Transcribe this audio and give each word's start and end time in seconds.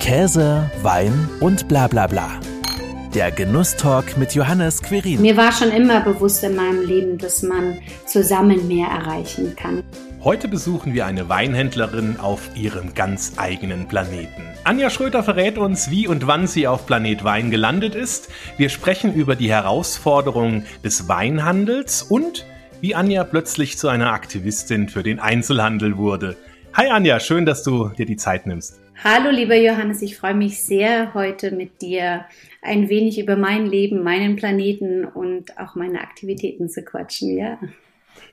Käse, 0.00 0.70
Wein 0.82 1.28
und 1.40 1.68
bla 1.68 1.86
bla 1.86 2.06
bla. 2.06 2.40
Der 3.14 3.30
Genusstalk 3.30 4.16
mit 4.16 4.34
Johannes 4.34 4.82
Querin. 4.82 5.20
Mir 5.20 5.36
war 5.36 5.52
schon 5.52 5.70
immer 5.70 6.00
bewusst 6.00 6.42
in 6.42 6.56
meinem 6.56 6.84
Leben, 6.86 7.18
dass 7.18 7.42
man 7.42 7.78
zusammen 8.06 8.66
mehr 8.66 8.88
erreichen 8.88 9.54
kann. 9.54 9.84
Heute 10.24 10.48
besuchen 10.48 10.94
wir 10.94 11.04
eine 11.04 11.28
Weinhändlerin 11.28 12.16
auf 12.18 12.40
ihrem 12.56 12.94
ganz 12.94 13.34
eigenen 13.36 13.88
Planeten. 13.88 14.42
Anja 14.64 14.88
Schröter 14.88 15.22
verrät 15.22 15.58
uns, 15.58 15.90
wie 15.90 16.08
und 16.08 16.26
wann 16.26 16.46
sie 16.46 16.66
auf 16.66 16.86
Planet 16.86 17.22
Wein 17.22 17.50
gelandet 17.50 17.94
ist. 17.94 18.30
Wir 18.56 18.70
sprechen 18.70 19.14
über 19.14 19.36
die 19.36 19.50
Herausforderungen 19.50 20.64
des 20.82 21.08
Weinhandels 21.08 22.02
und 22.02 22.46
wie 22.80 22.94
Anja 22.94 23.22
plötzlich 23.24 23.76
zu 23.76 23.88
einer 23.88 24.12
Aktivistin 24.12 24.88
für 24.88 25.02
den 25.02 25.20
Einzelhandel 25.20 25.98
wurde. 25.98 26.36
Hi 26.72 26.88
Anja, 26.88 27.20
schön, 27.20 27.44
dass 27.44 27.62
du 27.62 27.88
dir 27.90 28.06
die 28.06 28.16
Zeit 28.16 28.46
nimmst. 28.46 28.80
Hallo 29.02 29.30
lieber 29.30 29.56
Johannes, 29.56 30.02
ich 30.02 30.18
freue 30.18 30.34
mich 30.34 30.62
sehr, 30.62 31.14
heute 31.14 31.52
mit 31.52 31.80
dir 31.80 32.26
ein 32.60 32.90
wenig 32.90 33.18
über 33.18 33.34
mein 33.34 33.64
Leben, 33.64 34.02
meinen 34.02 34.36
Planeten 34.36 35.06
und 35.06 35.56
auch 35.58 35.74
meine 35.74 36.02
Aktivitäten 36.02 36.68
zu 36.68 36.82
quatschen, 36.82 37.34
ja. 37.38 37.58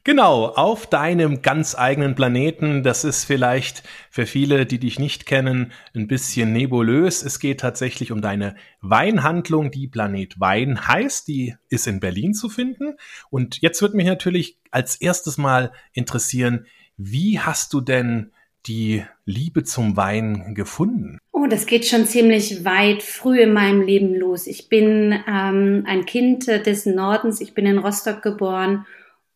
Genau, 0.03 0.47
auf 0.47 0.85
deinem 0.85 1.41
ganz 1.41 1.73
eigenen 1.73 2.15
Planeten. 2.15 2.83
Das 2.83 3.05
ist 3.05 3.23
vielleicht 3.23 3.83
für 4.09 4.25
viele, 4.25 4.65
die 4.65 4.79
dich 4.79 4.99
nicht 4.99 5.25
kennen, 5.25 5.71
ein 5.95 6.07
bisschen 6.07 6.51
nebulös. 6.51 7.23
Es 7.23 7.39
geht 7.39 7.61
tatsächlich 7.61 8.11
um 8.11 8.21
deine 8.21 8.55
Weinhandlung, 8.81 9.71
die 9.71 9.87
Planet 9.87 10.37
Wein 10.37 10.85
heißt. 10.85 11.29
Die 11.29 11.55
ist 11.69 11.87
in 11.87 12.01
Berlin 12.01 12.33
zu 12.33 12.49
finden. 12.49 12.97
Und 13.29 13.61
jetzt 13.61 13.81
wird 13.81 13.93
mich 13.93 14.05
natürlich 14.05 14.57
als 14.71 14.97
erstes 14.97 15.37
mal 15.37 15.71
interessieren, 15.93 16.65
wie 16.97 17.39
hast 17.39 17.71
du 17.71 17.79
denn 17.79 18.31
die 18.67 19.03
Liebe 19.25 19.63
zum 19.63 19.95
Wein 19.97 20.53
gefunden? 20.55 21.19
Oh, 21.31 21.45
das 21.47 21.65
geht 21.65 21.85
schon 21.85 22.05
ziemlich 22.05 22.65
weit 22.65 23.03
früh 23.03 23.41
in 23.41 23.53
meinem 23.53 23.81
Leben 23.81 24.15
los. 24.15 24.47
Ich 24.47 24.69
bin 24.69 25.17
ähm, 25.27 25.83
ein 25.87 26.05
Kind 26.05 26.47
des 26.47 26.85
Nordens. 26.85 27.41
Ich 27.41 27.53
bin 27.53 27.65
in 27.65 27.77
Rostock 27.77 28.21
geboren 28.21 28.85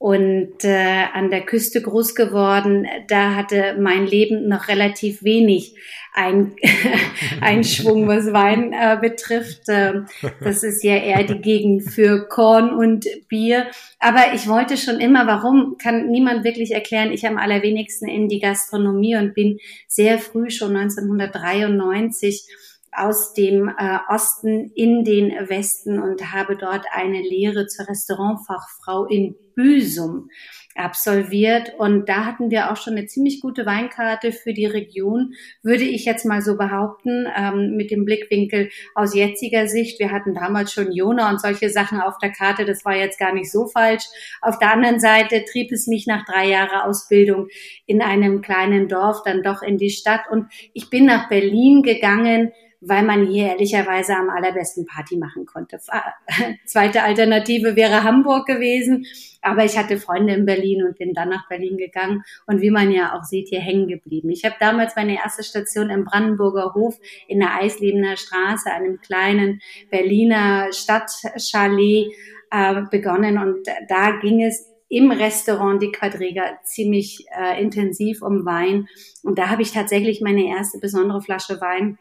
und 0.02 0.64
äh, 0.64 1.04
an 1.14 1.30
der 1.30 1.42
Küste 1.42 1.80
groß 1.80 2.16
geworden. 2.16 2.88
Da 3.08 3.36
hatte 3.36 3.78
mein 3.80 4.08
Leben 4.08 4.48
noch 4.48 4.68
relativ 4.68 5.22
wenig 5.22 5.76
ein, 6.12 6.56
Einschwung, 7.42 8.08
was 8.08 8.34
Wein 8.34 8.74
äh, 8.74 8.98
betrifft. 9.00 9.62
Ähm, 9.68 10.08
das 10.44 10.64
ist 10.64 10.84
ja 10.84 10.96
eher 10.96 11.24
die 11.24 11.40
Gegend 11.40 11.84
für 11.84 12.28
Korn 12.28 12.74
und 12.74 13.06
Bier. 13.28 13.68
Aber 14.00 14.34
ich 14.34 14.48
wollte 14.48 14.76
schon 14.76 15.00
immer, 15.00 15.28
warum, 15.28 15.78
kann 15.78 16.10
niemand 16.10 16.44
wirklich 16.44 16.72
erklären. 16.72 17.12
Ich 17.12 17.28
am 17.28 17.38
allerwenigsten 17.38 18.10
in 18.10 18.28
die 18.28 18.40
Gastronomie 18.40 19.18
und 19.18 19.36
bin 19.36 19.60
sehr 19.88 20.18
früh, 20.18 20.50
schon 20.50 20.76
1993, 20.76 22.48
aus 22.92 23.34
dem 23.34 23.70
äh, 23.70 24.00
Osten 24.10 24.72
in 24.76 25.04
den 25.04 25.32
Westen 25.50 26.02
und 26.02 26.34
habe 26.34 26.58
dort 26.58 26.86
eine 26.92 27.22
Lehre 27.22 27.68
zur 27.68 27.88
Restaurantfachfrau 27.88 29.06
in 29.06 29.36
Büsum 29.56 30.30
absolviert. 30.76 31.74
Und 31.78 32.08
da 32.08 32.26
hatten 32.26 32.50
wir 32.50 32.72
auch 32.72 32.78
schon 32.78 32.96
eine 32.96 33.06
ziemlich 33.06 33.42
gute 33.42 33.66
Weinkarte 33.66 34.32
für 34.32 34.54
die 34.54 34.66
Region, 34.66 35.34
würde 35.64 35.84
ich 35.84 36.06
jetzt 36.06 36.26
mal 36.26 36.42
so 36.42 36.58
behaupten, 36.58 37.28
ähm, 37.36 37.76
mit 37.76 37.92
dem 37.92 38.06
Blickwinkel 38.06 38.70
aus 38.96 39.14
jetziger 39.14 39.68
Sicht. 39.68 40.00
Wir 40.00 40.12
hatten 40.12 40.34
damals 40.34 40.74
schon 40.74 40.92
Jona 40.92 41.30
und 41.30 41.42
solche 41.42 41.70
Sachen 41.70 42.00
auf 42.00 42.18
der 42.20 42.32
Karte. 42.32 42.66
Das 42.66 42.86
war 42.86 42.96
jetzt 42.96 43.20
gar 43.20 43.34
nicht 43.34 43.52
so 43.52 43.68
falsch. 43.68 44.06
Auf 44.42 44.60
der 44.60 44.72
anderen 44.72 45.00
Seite 45.00 45.44
trieb 45.46 45.72
es 45.72 45.88
mich 45.88 46.08
nach 46.08 46.26
drei 46.26 46.48
Jahren 46.48 46.82
Ausbildung 46.82 47.48
in 47.86 48.02
einem 48.02 48.42
kleinen 48.42 48.88
Dorf 48.88 49.24
dann 49.24 49.44
doch 49.44 49.62
in 49.62 49.78
die 49.78 49.92
Stadt. 49.92 50.22
Und 50.30 50.48
ich 50.74 50.90
bin 50.90 51.06
nach 51.06 51.30
Berlin 51.30 51.84
gegangen, 51.84 52.52
weil 52.82 53.04
man 53.04 53.28
hier 53.28 53.48
ehrlicherweise 53.48 54.16
am 54.16 54.30
allerbesten 54.30 54.86
Party 54.86 55.18
machen 55.18 55.46
konnte. 55.46 55.80
Zweite 56.66 57.04
Alternative 57.04 57.76
wäre 57.76 58.04
Hamburg 58.04 58.48
gewesen, 58.48 59.06
aber 59.42 59.64
ich 59.64 59.78
hatte 59.78 59.98
Freunde 59.98 60.34
in 60.34 60.46
Berlin 60.46 60.84
und 60.84 60.98
bin 60.98 61.14
dann 61.14 61.30
nach 61.30 61.48
Berlin 61.48 61.78
gegangen 61.78 62.24
und 62.48 62.62
wie 62.62 62.72
man 62.72 62.92
ja 62.92 63.16
auch 63.16 63.24
sieht, 63.24 63.50
hier 63.50 63.62
hängen 63.62 63.88
geblieben. 63.88 64.30
Ich 64.30 64.44
habe 64.44 64.56
damals 64.60 64.96
meine 64.96 65.16
erste 65.16 65.44
Station 65.44 65.90
im 65.92 66.06
Brandenburger 66.06 66.74
Hof 66.74 66.98
in 67.28 67.40
der 67.40 67.56
Eislebener 67.56 68.18
Straße, 68.18 68.72
einem 68.72 69.00
kleinen 69.00 69.62
Berliner 69.90 70.74
Stadtchalet, 70.74 72.12
äh, 72.50 72.82
begonnen 72.90 73.38
und 73.38 73.68
da 73.88 74.20
ging 74.20 74.44
es 74.44 74.68
im 74.90 75.10
Restaurant 75.10 75.82
Die 75.82 75.92
Quadriga 75.92 76.60
ziemlich 76.64 77.26
äh, 77.34 77.62
intensiv 77.62 78.22
um 78.22 78.46
Wein. 78.46 78.90
Und 79.24 79.40
da 79.40 79.50
habe 79.50 79.62
ich 79.62 79.72
tatsächlich 79.72 80.20
meine 80.20 80.46
erste 80.46 80.80
besondere 80.80 81.22
Flasche 81.22 81.62
Wein 81.62 81.98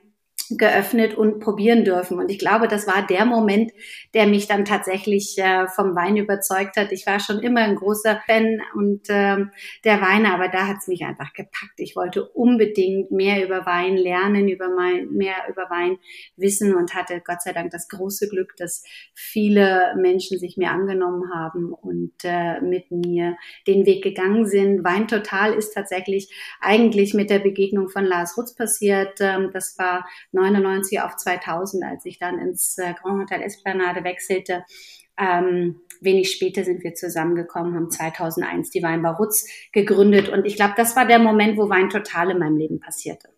geöffnet 0.56 1.14
und 1.14 1.40
probieren 1.40 1.84
dürfen. 1.84 2.18
Und 2.18 2.30
ich 2.30 2.38
glaube, 2.38 2.68
das 2.68 2.86
war 2.86 3.06
der 3.06 3.24
Moment, 3.24 3.72
der 4.14 4.26
mich 4.26 4.46
dann 4.46 4.64
tatsächlich 4.64 5.36
äh, 5.38 5.66
vom 5.68 5.94
Wein 5.94 6.16
überzeugt 6.16 6.76
hat. 6.76 6.92
Ich 6.92 7.06
war 7.06 7.20
schon 7.20 7.40
immer 7.40 7.60
ein 7.60 7.76
großer 7.76 8.20
Fan 8.26 8.60
und 8.74 9.02
ähm, 9.08 9.50
der 9.84 10.00
Weine, 10.00 10.32
aber 10.34 10.48
da 10.48 10.66
hat 10.66 10.78
es 10.78 10.88
mich 10.88 11.02
einfach 11.04 11.32
gepackt. 11.32 11.78
Ich 11.78 11.96
wollte 11.96 12.24
unbedingt 12.28 13.10
mehr 13.10 13.44
über 13.44 13.66
Wein 13.66 13.96
lernen, 13.96 14.48
über 14.48 14.68
mein, 14.68 15.10
mehr 15.10 15.36
über 15.48 15.70
Wein 15.70 15.98
wissen 16.36 16.74
und 16.74 16.94
hatte 16.94 17.22
Gott 17.24 17.42
sei 17.42 17.52
Dank 17.52 17.70
das 17.70 17.88
große 17.88 18.28
Glück, 18.28 18.56
dass 18.56 18.82
viele 19.14 19.94
Menschen 19.96 20.38
sich 20.38 20.56
mir 20.56 20.70
angenommen 20.70 21.32
haben 21.32 21.72
und 21.72 22.12
äh, 22.24 22.60
mit 22.60 22.90
mir 22.90 23.36
den 23.66 23.86
Weg 23.86 24.02
gegangen 24.02 24.46
sind. 24.46 24.84
Wein 24.84 25.08
Total 25.08 25.52
ist 25.54 25.74
tatsächlich 25.74 26.32
eigentlich 26.60 27.14
mit 27.14 27.30
der 27.30 27.38
Begegnung 27.38 27.88
von 27.88 28.04
Lars 28.04 28.36
Rutz 28.36 28.54
passiert. 28.54 29.20
Ähm, 29.20 29.50
das 29.52 29.78
war 29.78 30.06
99 30.40 31.00
auf 31.00 31.16
2000, 31.16 31.84
als 31.84 32.04
ich 32.04 32.18
dann 32.18 32.38
ins 32.38 32.78
äh, 32.78 32.94
Grand 32.94 33.22
Hotel 33.22 33.42
Esplanade 33.42 34.04
wechselte. 34.04 34.64
Ähm, 35.18 35.80
wenig 36.00 36.30
später 36.32 36.64
sind 36.64 36.82
wir 36.82 36.94
zusammengekommen, 36.94 37.74
haben 37.74 37.90
2001 37.90 38.70
die 38.70 38.82
Weinbar 38.82 39.16
Rutz 39.16 39.46
gegründet 39.72 40.28
und 40.28 40.46
ich 40.46 40.56
glaube, 40.56 40.74
das 40.76 40.96
war 40.96 41.06
der 41.06 41.18
Moment, 41.18 41.58
wo 41.58 41.68
Wein 41.68 41.90
total 41.90 42.30
in 42.30 42.38
meinem 42.38 42.56
Leben 42.56 42.80
passierte. 42.80 43.28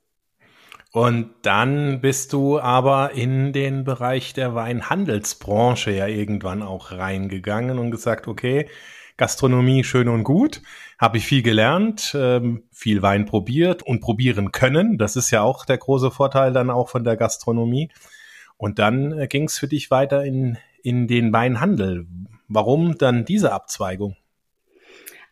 Und 0.92 1.30
dann 1.40 2.02
bist 2.02 2.34
du 2.34 2.60
aber 2.60 3.12
in 3.12 3.54
den 3.54 3.82
Bereich 3.82 4.34
der 4.34 4.54
Weinhandelsbranche 4.54 5.90
ja 5.90 6.06
irgendwann 6.06 6.62
auch 6.62 6.92
reingegangen 6.92 7.78
und 7.78 7.90
gesagt, 7.90 8.28
okay, 8.28 8.68
Gastronomie 9.22 9.84
schön 9.84 10.08
und 10.08 10.24
gut, 10.24 10.62
habe 10.98 11.16
ich 11.16 11.26
viel 11.26 11.42
gelernt, 11.42 12.12
ähm, 12.18 12.64
viel 12.72 13.02
Wein 13.02 13.24
probiert 13.24 13.84
und 13.84 14.00
probieren 14.00 14.50
können. 14.50 14.98
Das 14.98 15.14
ist 15.14 15.30
ja 15.30 15.42
auch 15.42 15.64
der 15.64 15.78
große 15.78 16.10
Vorteil 16.10 16.52
dann 16.52 16.70
auch 16.70 16.88
von 16.88 17.04
der 17.04 17.16
Gastronomie. 17.16 17.88
Und 18.56 18.80
dann 18.80 19.16
äh, 19.16 19.28
ging 19.28 19.44
es 19.44 19.60
für 19.60 19.68
dich 19.68 19.92
weiter 19.92 20.24
in, 20.24 20.58
in 20.82 21.06
den 21.06 21.32
Weinhandel. 21.32 22.08
Warum 22.48 22.98
dann 22.98 23.24
diese 23.24 23.52
Abzweigung? 23.52 24.16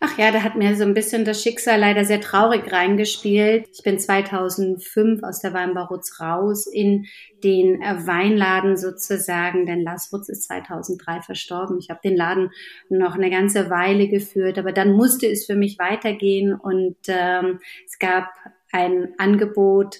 Ach 0.02 0.16
ja, 0.16 0.32
da 0.32 0.42
hat 0.42 0.56
mir 0.56 0.76
so 0.76 0.84
ein 0.84 0.94
bisschen 0.94 1.26
das 1.26 1.42
Schicksal 1.42 1.78
leider 1.78 2.06
sehr 2.06 2.22
traurig 2.22 2.72
reingespielt. 2.72 3.68
Ich 3.70 3.82
bin 3.82 3.98
2005 3.98 5.22
aus 5.22 5.40
der 5.40 5.52
Weinbarutz 5.52 6.18
raus 6.20 6.66
in 6.66 7.04
den 7.44 7.82
äh, 7.82 8.06
Weinladen 8.06 8.78
sozusagen, 8.78 9.66
denn 9.66 9.82
Lars 9.82 10.10
Rutz 10.10 10.30
ist 10.30 10.44
2003 10.44 11.20
verstorben. 11.20 11.78
Ich 11.78 11.90
habe 11.90 12.00
den 12.02 12.16
Laden 12.16 12.50
noch 12.88 13.14
eine 13.14 13.28
ganze 13.28 13.68
Weile 13.68 14.08
geführt, 14.08 14.58
aber 14.58 14.72
dann 14.72 14.92
musste 14.92 15.26
es 15.26 15.44
für 15.44 15.54
mich 15.54 15.78
weitergehen 15.78 16.54
und 16.54 16.96
ähm, 17.08 17.60
es 17.84 17.98
gab 17.98 18.30
ein 18.72 19.12
Angebot 19.18 19.98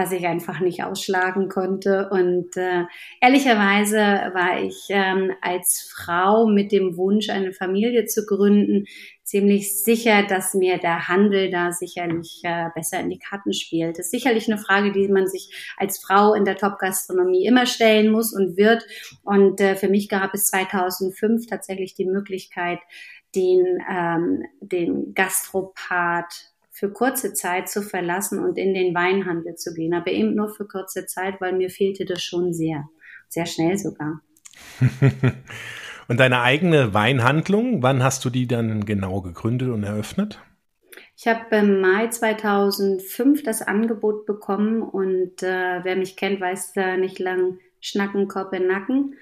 was 0.00 0.12
ich 0.12 0.26
einfach 0.26 0.60
nicht 0.60 0.82
ausschlagen 0.82 1.50
konnte. 1.50 2.08
Und 2.10 2.56
äh, 2.56 2.84
ehrlicherweise 3.20 3.98
war 3.98 4.62
ich 4.62 4.86
ähm, 4.88 5.30
als 5.42 5.92
Frau 5.94 6.46
mit 6.46 6.72
dem 6.72 6.96
Wunsch, 6.96 7.28
eine 7.28 7.52
Familie 7.52 8.06
zu 8.06 8.24
gründen, 8.24 8.86
ziemlich 9.24 9.84
sicher, 9.84 10.22
dass 10.22 10.54
mir 10.54 10.78
der 10.78 11.08
Handel 11.08 11.50
da 11.50 11.70
sicherlich 11.70 12.40
äh, 12.44 12.70
besser 12.74 12.98
in 13.00 13.10
die 13.10 13.18
Karten 13.18 13.52
spielt. 13.52 13.98
Das 13.98 14.06
ist 14.06 14.10
sicherlich 14.10 14.50
eine 14.50 14.58
Frage, 14.58 14.90
die 14.90 15.06
man 15.08 15.26
sich 15.26 15.74
als 15.76 15.98
Frau 15.98 16.32
in 16.32 16.46
der 16.46 16.56
Top-Gastronomie 16.56 17.46
immer 17.46 17.66
stellen 17.66 18.10
muss 18.10 18.32
und 18.32 18.56
wird. 18.56 18.82
Und 19.22 19.60
äh, 19.60 19.76
für 19.76 19.88
mich 19.90 20.08
gab 20.08 20.32
es 20.32 20.46
2005 20.46 21.46
tatsächlich 21.46 21.94
die 21.94 22.06
Möglichkeit, 22.06 22.78
den, 23.34 23.78
ähm, 23.88 24.44
den 24.60 25.12
Gastropart 25.14 26.50
für 26.80 26.90
kurze 26.90 27.34
Zeit 27.34 27.68
zu 27.68 27.82
verlassen 27.82 28.38
und 28.38 28.56
in 28.56 28.72
den 28.72 28.94
Weinhandel 28.94 29.54
zu 29.56 29.74
gehen. 29.74 29.92
Aber 29.92 30.10
eben 30.10 30.34
nur 30.34 30.48
für 30.48 30.66
kurze 30.66 31.04
Zeit, 31.04 31.38
weil 31.38 31.52
mir 31.52 31.68
fehlte 31.68 32.06
das 32.06 32.22
schon 32.22 32.54
sehr. 32.54 32.88
Sehr 33.28 33.44
schnell 33.44 33.76
sogar. 33.76 34.22
und 36.08 36.18
deine 36.18 36.40
eigene 36.40 36.94
Weinhandlung, 36.94 37.82
wann 37.82 38.02
hast 38.02 38.24
du 38.24 38.30
die 38.30 38.46
dann 38.46 38.86
genau 38.86 39.20
gegründet 39.20 39.68
und 39.68 39.84
eröffnet? 39.84 40.40
Ich 41.18 41.28
habe 41.28 41.54
im 41.54 41.82
Mai 41.82 42.08
2005 42.08 43.42
das 43.42 43.60
Angebot 43.60 44.24
bekommen 44.24 44.80
und 44.80 45.42
äh, 45.42 45.84
wer 45.84 45.96
mich 45.96 46.16
kennt, 46.16 46.40
weiß 46.40 46.72
da 46.72 46.96
nicht 46.96 47.18
lang 47.18 47.58
Schnacken, 47.80 48.26
Kopf 48.26 48.54
in 48.54 48.66
Nacken. 48.66 49.16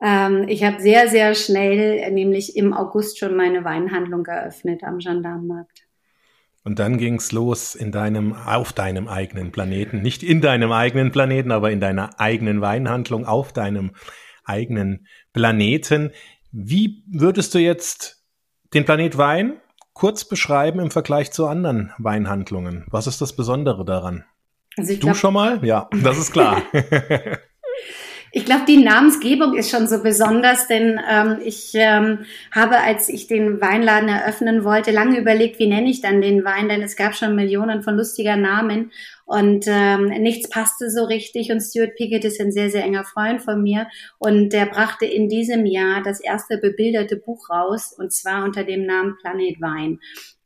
Ähm, 0.00 0.44
ich 0.46 0.62
habe 0.62 0.80
sehr, 0.80 1.08
sehr 1.08 1.34
schnell, 1.34 2.08
nämlich 2.12 2.56
im 2.56 2.72
August 2.72 3.18
schon 3.18 3.34
meine 3.34 3.64
Weinhandlung 3.64 4.22
geöffnet 4.22 4.84
am 4.84 4.98
Gendarmenmarkt. 4.98 5.89
Und 6.62 6.78
dann 6.78 6.98
ging's 6.98 7.32
los 7.32 7.74
in 7.74 7.90
deinem, 7.90 8.34
auf 8.34 8.72
deinem 8.72 9.08
eigenen 9.08 9.50
Planeten. 9.50 10.02
Nicht 10.02 10.22
in 10.22 10.40
deinem 10.40 10.72
eigenen 10.72 11.10
Planeten, 11.10 11.52
aber 11.52 11.70
in 11.70 11.80
deiner 11.80 12.20
eigenen 12.20 12.60
Weinhandlung 12.60 13.24
auf 13.24 13.52
deinem 13.52 13.92
eigenen 14.44 15.06
Planeten. 15.32 16.10
Wie 16.52 17.02
würdest 17.10 17.54
du 17.54 17.58
jetzt 17.58 18.24
den 18.74 18.84
Planet 18.84 19.16
Wein 19.16 19.60
kurz 19.94 20.24
beschreiben 20.26 20.80
im 20.80 20.90
Vergleich 20.90 21.30
zu 21.32 21.46
anderen 21.46 21.92
Weinhandlungen? 21.98 22.86
Was 22.90 23.06
ist 23.06 23.20
das 23.20 23.34
Besondere 23.34 23.84
daran? 23.84 24.24
Also 24.76 24.94
du 24.94 25.00
glaub, 25.00 25.16
schon 25.16 25.34
mal? 25.34 25.64
Ja, 25.64 25.88
das 26.02 26.18
ist 26.18 26.32
klar. 26.32 26.62
Ich 28.32 28.44
glaube, 28.44 28.62
die 28.66 28.76
Namensgebung 28.76 29.56
ist 29.56 29.70
schon 29.70 29.88
so 29.88 30.02
besonders, 30.02 30.68
denn 30.68 31.00
ähm, 31.10 31.38
ich 31.44 31.72
ähm, 31.74 32.26
habe, 32.52 32.78
als 32.78 33.08
ich 33.08 33.26
den 33.26 33.60
Weinladen 33.60 34.08
eröffnen 34.08 34.62
wollte, 34.62 34.92
lange 34.92 35.18
überlegt, 35.18 35.58
wie 35.58 35.66
nenne 35.66 35.90
ich 35.90 36.00
dann 36.00 36.20
den 36.20 36.44
Wein, 36.44 36.68
denn 36.68 36.82
es 36.82 36.94
gab 36.96 37.16
schon 37.16 37.34
Millionen 37.34 37.82
von 37.82 37.96
lustiger 37.96 38.36
Namen 38.36 38.92
und 39.30 39.66
ähm, 39.68 40.06
nichts 40.06 40.50
passte 40.50 40.90
so 40.90 41.04
richtig. 41.04 41.52
Und 41.52 41.60
Stuart 41.60 41.94
Pickett 41.94 42.24
ist 42.24 42.40
ein 42.40 42.50
sehr, 42.50 42.68
sehr 42.68 42.82
enger 42.82 43.04
Freund 43.04 43.40
von 43.40 43.62
mir 43.62 43.86
und 44.18 44.52
der 44.52 44.66
brachte 44.66 45.06
in 45.06 45.28
diesem 45.28 45.66
Jahr 45.66 46.02
das 46.02 46.18
erste 46.18 46.58
bebilderte 46.58 47.14
Buch 47.14 47.48
raus 47.48 47.94
und 47.96 48.12
zwar 48.12 48.44
unter 48.44 48.64
dem 48.64 48.86
Namen 48.86 49.16
Planet 49.22 49.60
Wein 49.60 50.00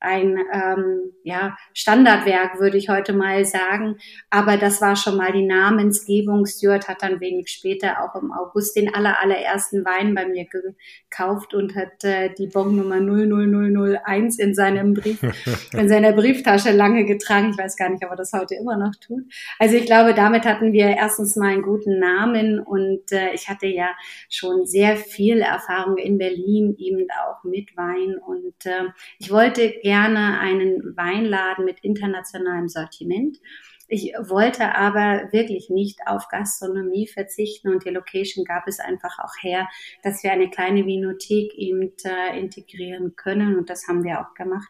ein 0.05 0.39
ähm, 0.53 1.13
ja, 1.25 1.57
Standardwerk, 1.73 2.61
würde 2.61 2.77
ich 2.77 2.89
heute 2.89 3.13
mal 3.13 3.45
sagen. 3.45 3.97
Aber 4.31 4.57
das 4.57 4.81
war 4.81 4.97
schon 4.97 5.17
mal 5.17 5.33
die 5.33 5.47
Namensgebung. 5.47 6.47
Stuart 6.47 6.89
hat 6.89 7.03
dann 7.03 7.21
wenig 7.21 7.49
später 7.49 8.03
auch 8.03 8.21
im 8.21 8.31
August 8.33 8.77
den 8.77 8.95
aller, 8.95 9.21
allerersten 9.21 9.85
Wein 9.85 10.15
bei 10.15 10.27
mir 10.27 10.47
gekauft 10.47 11.55
und 11.55 11.75
hat 11.75 12.05
äh, 12.05 12.33
die 12.39 12.49
Bonnummer 12.49 13.01
00001 13.01 14.39
in 14.39 14.55
seinem 14.55 14.95
Brief, 14.95 15.21
in 15.73 15.89
seiner 15.89 16.13
Brieftasche 16.13 16.71
lange 16.71 17.05
getragen. 17.05 17.51
Ich 17.51 17.59
weiß 17.59 17.77
gar 17.77 17.89
nicht, 17.89 18.05
ob 18.05 18.11
er 18.11 18.17
das 18.17 18.33
heute 18.33 18.55
immer 18.55 18.74
noch 18.77 18.95
tut. 19.01 19.25
Also 19.59 19.77
ich 19.77 19.87
glaube, 19.87 20.15
damit 20.15 20.45
hatten 20.45 20.73
wir 20.73 20.87
erstens 20.87 21.37
mal 21.37 21.53
einen 21.53 21.63
guten 21.63 21.99
Namen 21.99 22.61
und 22.61 23.11
äh, 23.13 23.33
ich 23.35 23.49
hatte 23.49 23.67
ja 23.67 23.89
schon 24.29 24.67
sehr 24.67 24.97
viel 24.97 25.41
Erfahrung 25.41 25.97
in 25.97 26.19
Berlin, 26.19 26.75
eben 26.79 27.07
auch 27.11 27.43
mit 27.45 27.77
Wein 27.77 28.17
und 28.19 28.67
äh, 28.67 28.91
ich 29.19 29.31
wollte 29.31 29.71
gerne 29.83 30.05
gerne 30.05 30.39
einen 30.39 30.97
Weinladen 30.97 31.65
mit 31.65 31.81
internationalem 31.83 32.69
Sortiment. 32.69 33.39
Ich 33.87 34.13
wollte 34.19 34.75
aber 34.75 35.29
wirklich 35.31 35.69
nicht 35.71 36.01
auf 36.07 36.29
Gastronomie 36.29 37.07
verzichten 37.07 37.69
und 37.69 37.85
die 37.85 37.91
Location 37.91 38.45
gab 38.45 38.67
es 38.67 38.81
einfach 38.81 39.19
auch 39.19 39.35
her, 39.43 39.69
dass 40.03 40.23
wir 40.23 40.33
eine 40.33 40.51
kleine 40.51 40.87
Vinothek 40.87 41.55
eben 41.55 41.93
äh, 42.05 42.39
integrieren 42.39 43.15
können 43.15 43.57
und 43.57 43.71
das 43.71 43.87
haben 43.87 44.03
wir 44.05 44.21
auch 44.21 44.35
gemacht. 44.35 44.69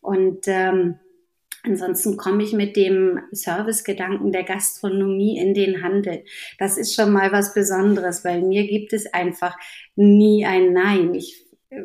Und 0.00 0.48
ähm, 0.48 0.98
Ansonsten 1.66 2.18
komme 2.18 2.42
ich 2.42 2.52
mit 2.52 2.76
dem 2.76 3.20
Servicegedanken 3.32 4.32
der 4.32 4.44
Gastronomie 4.44 5.38
in 5.38 5.54
den 5.54 5.82
Handel. 5.82 6.24
Das 6.58 6.76
ist 6.76 6.94
schon 6.94 7.12
mal 7.12 7.32
was 7.32 7.54
Besonderes, 7.54 8.22
weil 8.24 8.42
mir 8.42 8.66
gibt 8.66 8.92
es 8.92 9.12
einfach 9.12 9.56
nie 9.96 10.44
ein 10.44 10.74
Nein. 10.74 11.14
Ich 11.14 11.46
äh, 11.70 11.80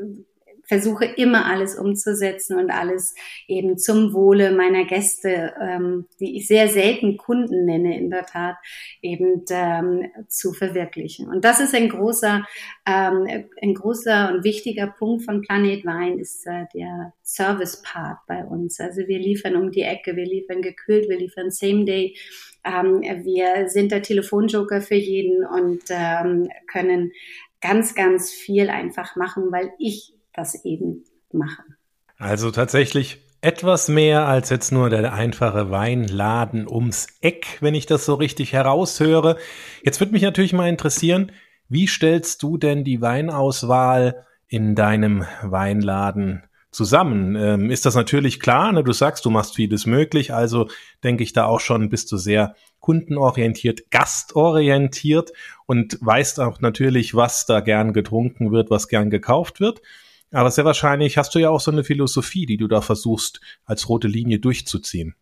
versuche 0.69 1.05
immer 1.05 1.47
alles 1.47 1.75
umzusetzen 1.75 2.59
und 2.59 2.69
alles 2.69 3.15
eben 3.47 3.79
zum 3.79 4.13
Wohle 4.13 4.51
meiner 4.51 4.85
Gäste, 4.85 5.53
ähm, 5.59 6.05
die 6.19 6.37
ich 6.37 6.47
sehr 6.47 6.69
selten 6.69 7.17
Kunden 7.17 7.65
nenne, 7.65 7.97
in 7.97 8.11
der 8.11 8.25
Tat, 8.27 8.55
eben 9.01 9.43
ähm, 9.49 10.11
zu 10.27 10.53
verwirklichen. 10.53 11.27
Und 11.27 11.43
das 11.43 11.59
ist 11.59 11.73
ein 11.73 11.89
großer, 11.89 12.45
ähm, 12.87 13.47
ein 13.61 13.73
großer 13.73 14.31
und 14.31 14.43
wichtiger 14.43 14.87
Punkt 14.87 15.23
von 15.25 15.41
Planet 15.41 15.83
Wein, 15.85 16.19
ist 16.19 16.45
äh, 16.45 16.65
der 16.75 17.13
Service-Part 17.23 18.19
bei 18.27 18.45
uns. 18.45 18.79
Also 18.79 19.07
wir 19.07 19.17
liefern 19.17 19.55
um 19.55 19.71
die 19.71 19.81
Ecke, 19.81 20.15
wir 20.15 20.25
liefern 20.25 20.61
gekühlt, 20.61 21.09
wir 21.09 21.17
liefern 21.17 21.49
Same 21.49 21.85
Day. 21.85 22.15
Ähm, 22.63 23.01
wir 23.01 23.69
sind 23.69 23.91
der 23.91 24.03
Telefonjoker 24.03 24.81
für 24.81 24.95
jeden 24.95 25.47
und 25.47 25.81
ähm, 25.89 26.47
können 26.71 27.11
ganz, 27.59 27.95
ganz 27.95 28.31
viel 28.31 28.69
einfach 28.69 29.15
machen, 29.15 29.51
weil 29.51 29.71
ich 29.79 30.13
das 30.33 30.65
eben 30.65 31.05
machen. 31.31 31.75
Also 32.17 32.51
tatsächlich 32.51 33.19
etwas 33.41 33.87
mehr 33.87 34.27
als 34.27 34.49
jetzt 34.49 34.71
nur 34.71 34.89
der 34.89 35.13
einfache 35.13 35.71
Weinladen 35.71 36.67
ums 36.67 37.07
Eck, 37.21 37.57
wenn 37.61 37.75
ich 37.75 37.85
das 37.85 38.05
so 38.05 38.15
richtig 38.15 38.51
heraushöre. 38.53 39.37
Jetzt 39.83 39.99
würde 40.01 40.11
mich 40.11 40.23
natürlich 40.23 40.53
mal 40.53 40.67
interessieren, 40.67 41.31
wie 41.69 41.87
stellst 41.87 42.43
du 42.43 42.57
denn 42.57 42.83
die 42.83 43.01
Weinauswahl 43.01 44.25
in 44.47 44.75
deinem 44.75 45.25
Weinladen 45.41 46.43
zusammen? 46.71 47.35
Ähm, 47.35 47.71
ist 47.71 47.85
das 47.85 47.95
natürlich 47.95 48.39
klar, 48.39 48.73
ne? 48.73 48.83
du 48.83 48.91
sagst, 48.91 49.23
du 49.23 49.29
machst 49.29 49.55
vieles 49.55 49.85
möglich, 49.85 50.33
also 50.33 50.67
denke 51.03 51.23
ich 51.23 51.31
da 51.31 51.45
auch 51.45 51.61
schon, 51.61 51.89
bist 51.89 52.11
du 52.11 52.17
sehr 52.17 52.55
kundenorientiert, 52.79 53.91
gastorientiert 53.91 55.31
und 55.65 55.97
weißt 56.01 56.39
auch 56.39 56.59
natürlich, 56.59 57.15
was 57.15 57.45
da 57.45 57.61
gern 57.61 57.93
getrunken 57.93 58.51
wird, 58.51 58.69
was 58.69 58.87
gern 58.87 59.09
gekauft 59.09 59.59
wird. 59.59 59.81
Aber 60.31 60.51
sehr 60.51 60.65
wahrscheinlich 60.65 61.17
hast 61.17 61.33
du 61.33 61.39
ja 61.39 61.49
auch 61.49 61.59
so 61.59 61.71
eine 61.71 61.83
Philosophie, 61.83 62.45
die 62.45 62.57
du 62.57 62.67
da 62.67 62.81
versuchst, 62.81 63.41
als 63.65 63.89
rote 63.89 64.07
Linie 64.07 64.39
durchzuziehen. 64.39 65.15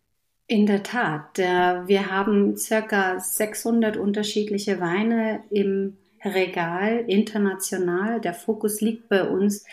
In 0.46 0.66
der 0.66 0.82
Tat. 0.82 1.38
Wir 1.38 2.10
haben 2.10 2.56
circa 2.56 3.20
600 3.20 3.96
unterschiedliche 3.96 4.80
Weine 4.80 5.44
im 5.50 5.96
Regal 6.24 7.04
international. 7.06 8.20
Der 8.20 8.34
Fokus 8.34 8.80
liegt 8.80 9.08
bei 9.08 9.28
uns 9.28 9.64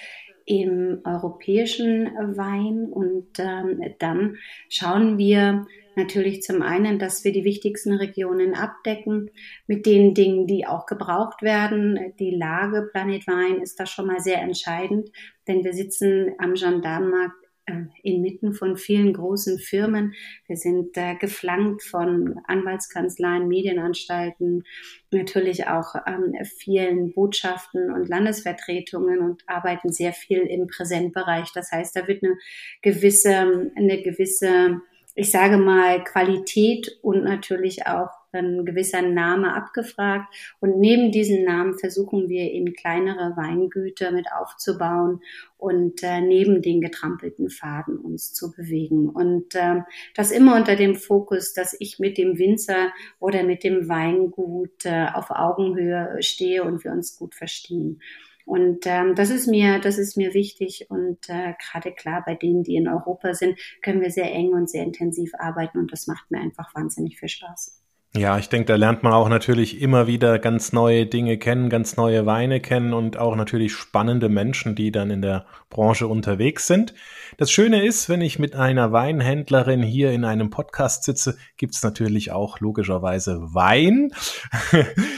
im 0.46 1.00
europäischen 1.04 2.06
Wein 2.38 2.86
und 2.92 3.40
ähm, 3.40 3.82
dann 4.00 4.38
schauen 4.70 5.18
wir 5.18 5.66
natürlich 5.98 6.42
zum 6.42 6.62
einen, 6.62 7.00
dass 7.00 7.24
wir 7.24 7.32
die 7.32 7.44
wichtigsten 7.44 7.94
Regionen 7.94 8.54
abdecken 8.54 9.32
mit 9.68 9.86
den 9.86 10.14
Dingen, 10.14 10.48
die 10.48 10.66
auch 10.66 10.86
gebraucht 10.86 11.42
werden. 11.42 12.14
Die 12.20 12.32
Lage 12.32 12.90
Planet 12.92 13.28
Wein 13.28 13.62
ist 13.62 13.80
da 13.80 13.86
schon 13.86 14.08
mal 14.08 14.20
sehr 14.20 14.42
entscheidend, 14.42 15.10
denn 15.48 15.64
wir 15.64 15.74
sitzen 15.74 16.34
am 16.40 16.54
Gendarmenmarkt 16.54 17.46
äh, 17.68 17.86
inmitten 18.04 18.54
von 18.54 18.78
vielen 18.78 19.14
großen 19.14 19.58
Firmen. 19.58 20.14
Wir 20.46 20.56
sind 20.56 20.96
äh, 20.98 21.16
geflankt 21.16 21.82
von 21.82 22.40
Anwaltskanzleien, 22.46 23.48
Medienanstalten, 23.48 24.64
natürlich 25.10 25.66
auch 25.68 25.96
ähm, 26.06 26.36
vielen 26.60 27.14
Botschaften 27.14 27.92
und 27.92 28.08
Landesvertretungen 28.08 29.20
und 29.20 29.44
arbeiten 29.48 29.92
sehr 29.92 30.14
viel 30.14 30.42
im 30.42 30.68
Präsentbereich. 30.68 31.52
Das 31.56 31.72
heißt, 31.72 31.96
da 31.96 32.08
wird 32.08 32.24
eine 32.24 32.38
gewisse, 32.84 33.72
eine 33.76 34.02
gewisse 34.04 34.82
ich 35.16 35.32
sage 35.32 35.58
mal, 35.58 36.04
Qualität 36.04 37.00
und 37.02 37.24
natürlich 37.24 37.88
auch 37.88 38.10
ein 38.34 38.66
gewisser 38.66 39.02
Name 39.02 39.54
abgefragt. 39.54 40.28
Und 40.60 40.78
neben 40.78 41.12
diesen 41.12 41.46
Namen 41.46 41.80
versuchen 41.80 42.28
wir 42.28 42.52
eben 42.52 42.74
kleinere 42.74 43.36
Weingüter 43.38 44.12
mit 44.12 44.28
aufzubauen 44.32 45.22
und 45.58 46.04
äh, 46.04 46.20
neben 46.20 46.62
den 46.62 46.82
getrampelten 46.82 47.50
Faden 47.50 47.98
uns 47.98 48.34
zu 48.34 48.52
bewegen. 48.52 49.10
Und 49.10 49.56
äh, 49.56 49.82
das 50.16 50.32
immer 50.32 50.56
unter 50.56 50.76
dem 50.76 50.96
Fokus, 50.96 51.54
dass 51.54 51.76
ich 51.80 51.98
mit 51.98 52.18
dem 52.18 52.38
Winzer 52.38 52.92
oder 53.20 53.44
mit 53.44 53.64
dem 53.64 53.88
Weingut 53.88 54.86
äh, 54.86 55.08
auf 55.14 55.32
Augenhöhe 55.32 56.18
stehe 56.20 56.64
und 56.64 56.84
wir 56.84 56.92
uns 56.92 57.18
gut 57.18 57.36
verstehen. 57.36 58.02
Und 58.46 58.86
ähm, 58.86 59.16
das 59.16 59.32
ist 59.32 59.48
mir, 59.48 59.80
das 59.80 59.98
ist 59.98 60.18
mir 60.18 60.34
wichtig. 60.34 60.86
Und 60.90 61.30
äh, 61.30 61.54
gerade 61.60 61.92
klar, 61.92 62.24
bei 62.26 62.36
denen, 62.36 62.64
die 62.64 62.76
in 62.76 62.88
Europa 62.88 63.34
sind, 63.34 63.60
können 63.82 64.02
wir 64.02 64.12
sehr 64.12 64.32
eng 64.32 64.54
und 64.54 64.70
sehr 64.70 64.84
intensiv 64.84 65.32
arbeiten 65.38 65.80
und 65.80 65.92
das 65.92 66.08
macht 66.08 66.30
mir 66.32 66.40
einfach 66.40 66.74
wahnsinnig 66.76 67.20
viel 67.20 67.30
Spaß. 67.30 67.85
Ja, 68.18 68.38
ich 68.38 68.48
denke, 68.48 68.68
da 68.68 68.76
lernt 68.78 69.04
man 69.04 69.12
auch 69.12 69.28
natürlich 69.28 69.82
immer 69.82 70.08
wieder 70.08 70.40
ganz 70.40 70.72
neue 70.72 71.06
Dinge 71.06 71.38
kennen, 71.38 71.70
ganz 71.70 71.98
neue 71.98 72.26
Weine 72.26 72.62
kennen 72.62 72.94
und 72.94 73.18
auch 73.18 73.36
natürlich 73.36 73.74
spannende 73.74 74.30
Menschen, 74.30 74.74
die 74.74 74.94
dann 74.94 75.12
in 75.12 75.22
der 75.22 75.46
Branche 75.70 76.08
unterwegs 76.08 76.66
sind. 76.66 76.94
Das 77.36 77.52
Schöne 77.52 77.86
ist, 77.86 78.08
wenn 78.08 78.22
ich 78.22 78.40
mit 78.40 78.56
einer 78.56 78.94
Weinhändlerin 78.94 79.84
hier 79.84 80.14
in 80.14 80.24
einem 80.24 80.50
Podcast 80.50 81.04
sitze, 81.04 81.38
gibt's 81.58 81.84
natürlich 81.84 82.32
auch 82.32 82.62
logischerweise 82.62 83.54
Wein. 83.54 84.14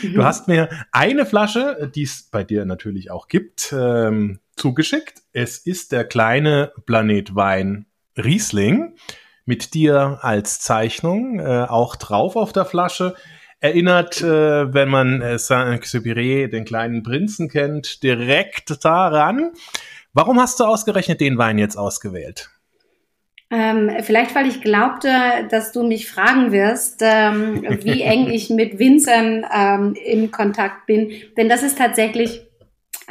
Du 0.01 0.24
hast 0.24 0.48
mir 0.48 0.68
eine 0.92 1.27
Flasche, 1.27 1.92
die 1.94 2.04
es 2.04 2.27
bei 2.32 2.44
dir 2.44 2.66
natürlich 2.66 3.12
auch 3.12 3.27
gibt, 3.27 3.75
ähm, 3.77 4.39
zugeschickt. 4.56 5.22
Es 5.34 5.60
ist 5.60 5.92
der 5.92 6.04
kleine 6.04 6.72
Planet 6.88 7.36
Wein 7.36 7.86
Riesling 8.18 8.96
mit 9.48 9.74
dir 9.74 10.20
als 10.22 10.60
Zeichnung 10.60 11.39
äh, 11.39 11.66
auch 11.68 11.96
drauf 11.96 12.36
auf 12.36 12.54
der 12.54 12.66
Flasche. 12.66 13.16
Erinnert, 13.60 14.22
äh, 14.22 14.74
wenn 14.74 14.89
man 14.89 15.22
äh, 15.22 15.39
Saint-Exupéry, 15.39 16.48
den 16.48 16.66
kleinen 16.66 17.01
Prinzen 17.01 17.50
kennt, 17.50 18.04
direkt 18.04 18.84
daran. 18.86 19.51
Warum 20.13 20.39
hast 20.39 20.60
du 20.60 20.66
ausgerechnet 20.66 21.22
den 21.22 21.38
Wein 21.38 21.58
jetzt 21.58 21.77
ausgewählt? 21.77 22.51
Ähm, 23.50 23.89
vielleicht, 24.01 24.36
weil 24.36 24.48
ich 24.48 24.62
glaubte, 24.62 25.10
dass 25.50 25.72
du 25.72 25.84
mich 25.84 26.10
fragen 26.10 26.51
wirst, 26.51 27.01
ähm, 27.01 27.63
wie 27.82 28.01
eng 28.04 28.30
ich 28.30 28.50
mit 28.50 28.77
Winzern 28.77 29.46
ähm, 29.51 29.96
in 29.96 30.32
Kontakt 30.32 30.86
bin. 30.86 31.12
Denn 31.38 31.48
das 31.48 31.63
ist 31.63 31.77
tatsächlich 31.77 32.47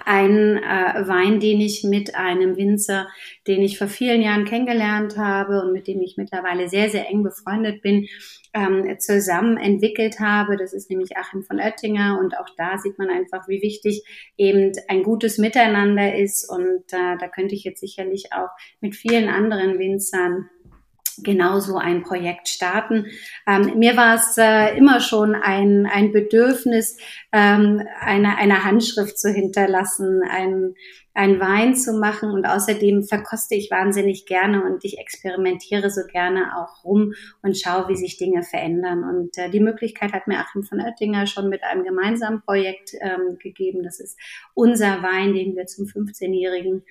ein 0.05 0.59
äh, 0.59 1.09
Wein, 1.09 1.41
den 1.41 1.61
ich 1.61 1.83
mit 1.83 2.15
einem 2.15 2.57
Winzer, 2.57 3.09
den 3.47 3.63
ich 3.63 3.79
vor 3.79 3.89
vielen 3.89 4.21
Jahren 4.21 4.45
kennengelernt 4.45 5.17
habe 5.17 5.63
und 5.63 5.73
mit 5.73 5.87
dem 5.87 6.03
ich 6.03 6.17
mittlerweile 6.17 6.69
sehr, 6.69 6.91
sehr 6.91 7.09
eng 7.09 7.23
befreundet 7.23 7.81
bin, 7.83 8.07
ähm, 8.53 8.99
zusammen 8.99 9.57
entwickelt 9.57 10.21
habe. 10.21 10.57
Das 10.57 10.73
ist 10.73 10.91
nämlich 10.91 11.17
Achim 11.17 11.43
von 11.43 11.59
Oettinger 11.59 12.19
und 12.21 12.37
auch 12.39 12.49
da 12.57 12.79
sieht 12.79 12.99
man 12.99 13.09
einfach, 13.11 13.49
wie 13.49 13.63
wichtig 13.63 14.03
eben 14.37 14.73
ein 14.89 15.03
gutes 15.03 15.39
Miteinander 15.39 16.15
ist 16.15 16.49
und 16.51 16.93
äh, 16.93 17.17
da 17.19 17.29
könnte 17.29 17.55
ich 17.55 17.65
jetzt 17.65 17.81
sicherlich 17.81 18.33
auch 18.33 18.51
mit 18.81 18.95
vielen 18.95 19.29
anderen 19.29 19.79
Winzern 19.79 20.49
genauso 21.23 21.77
ein 21.79 22.03
Projekt 22.03 22.49
starten. 22.49 23.07
Ähm, 23.47 23.79
mir 23.79 23.97
war 23.97 24.17
es 24.17 24.37
äh, 24.37 24.77
immer 24.77 25.01
schon 25.01 25.35
ein, 25.35 25.87
ein 25.87 26.13
Bedürfnis, 26.13 26.99
ähm, 27.37 27.87
eine, 28.01 28.39
eine 28.39 28.65
Handschrift 28.65 29.19
zu 29.19 29.31
hinterlassen, 29.31 30.23
ein, 30.27 30.75
ein 31.13 31.39
Wein 31.39 31.75
zu 31.75 31.93
machen 31.93 32.31
und 32.31 32.47
außerdem 32.47 33.05
verkoste 33.05 33.55
ich 33.55 33.71
wahnsinnig 33.71 34.25
gerne 34.25 34.65
und 34.65 34.85
ich 34.85 34.99
experimentiere 34.99 35.91
so 35.91 36.03
gerne 36.11 36.57
auch 36.57 36.83
rum 36.85 37.13
und 37.43 37.59
schaue, 37.59 37.89
wie 37.89 37.97
sich 37.97 38.17
Dinge 38.17 38.43
verändern. 38.43 39.05
Und 39.05 39.37
äh, 39.37 39.51
die 39.51 39.61
Möglichkeit 39.61 40.15
hat 40.15 40.27
mir 40.27 40.39
Achim 40.39 40.63
von 40.63 40.81
Oettinger 40.81 41.27
schon 41.27 41.51
mit 41.51 41.63
einem 41.63 41.85
gemeinsamen 41.85 42.41
Projekt 42.41 42.93
ähm, 43.01 43.39
gegeben. 43.39 43.83
Das 43.83 44.01
ist 44.01 44.19
unser 44.55 45.03
Wein, 45.03 45.35
den 45.35 45.57
wir 45.57 45.67
zum 45.67 45.85
15-jährigen 45.85 46.85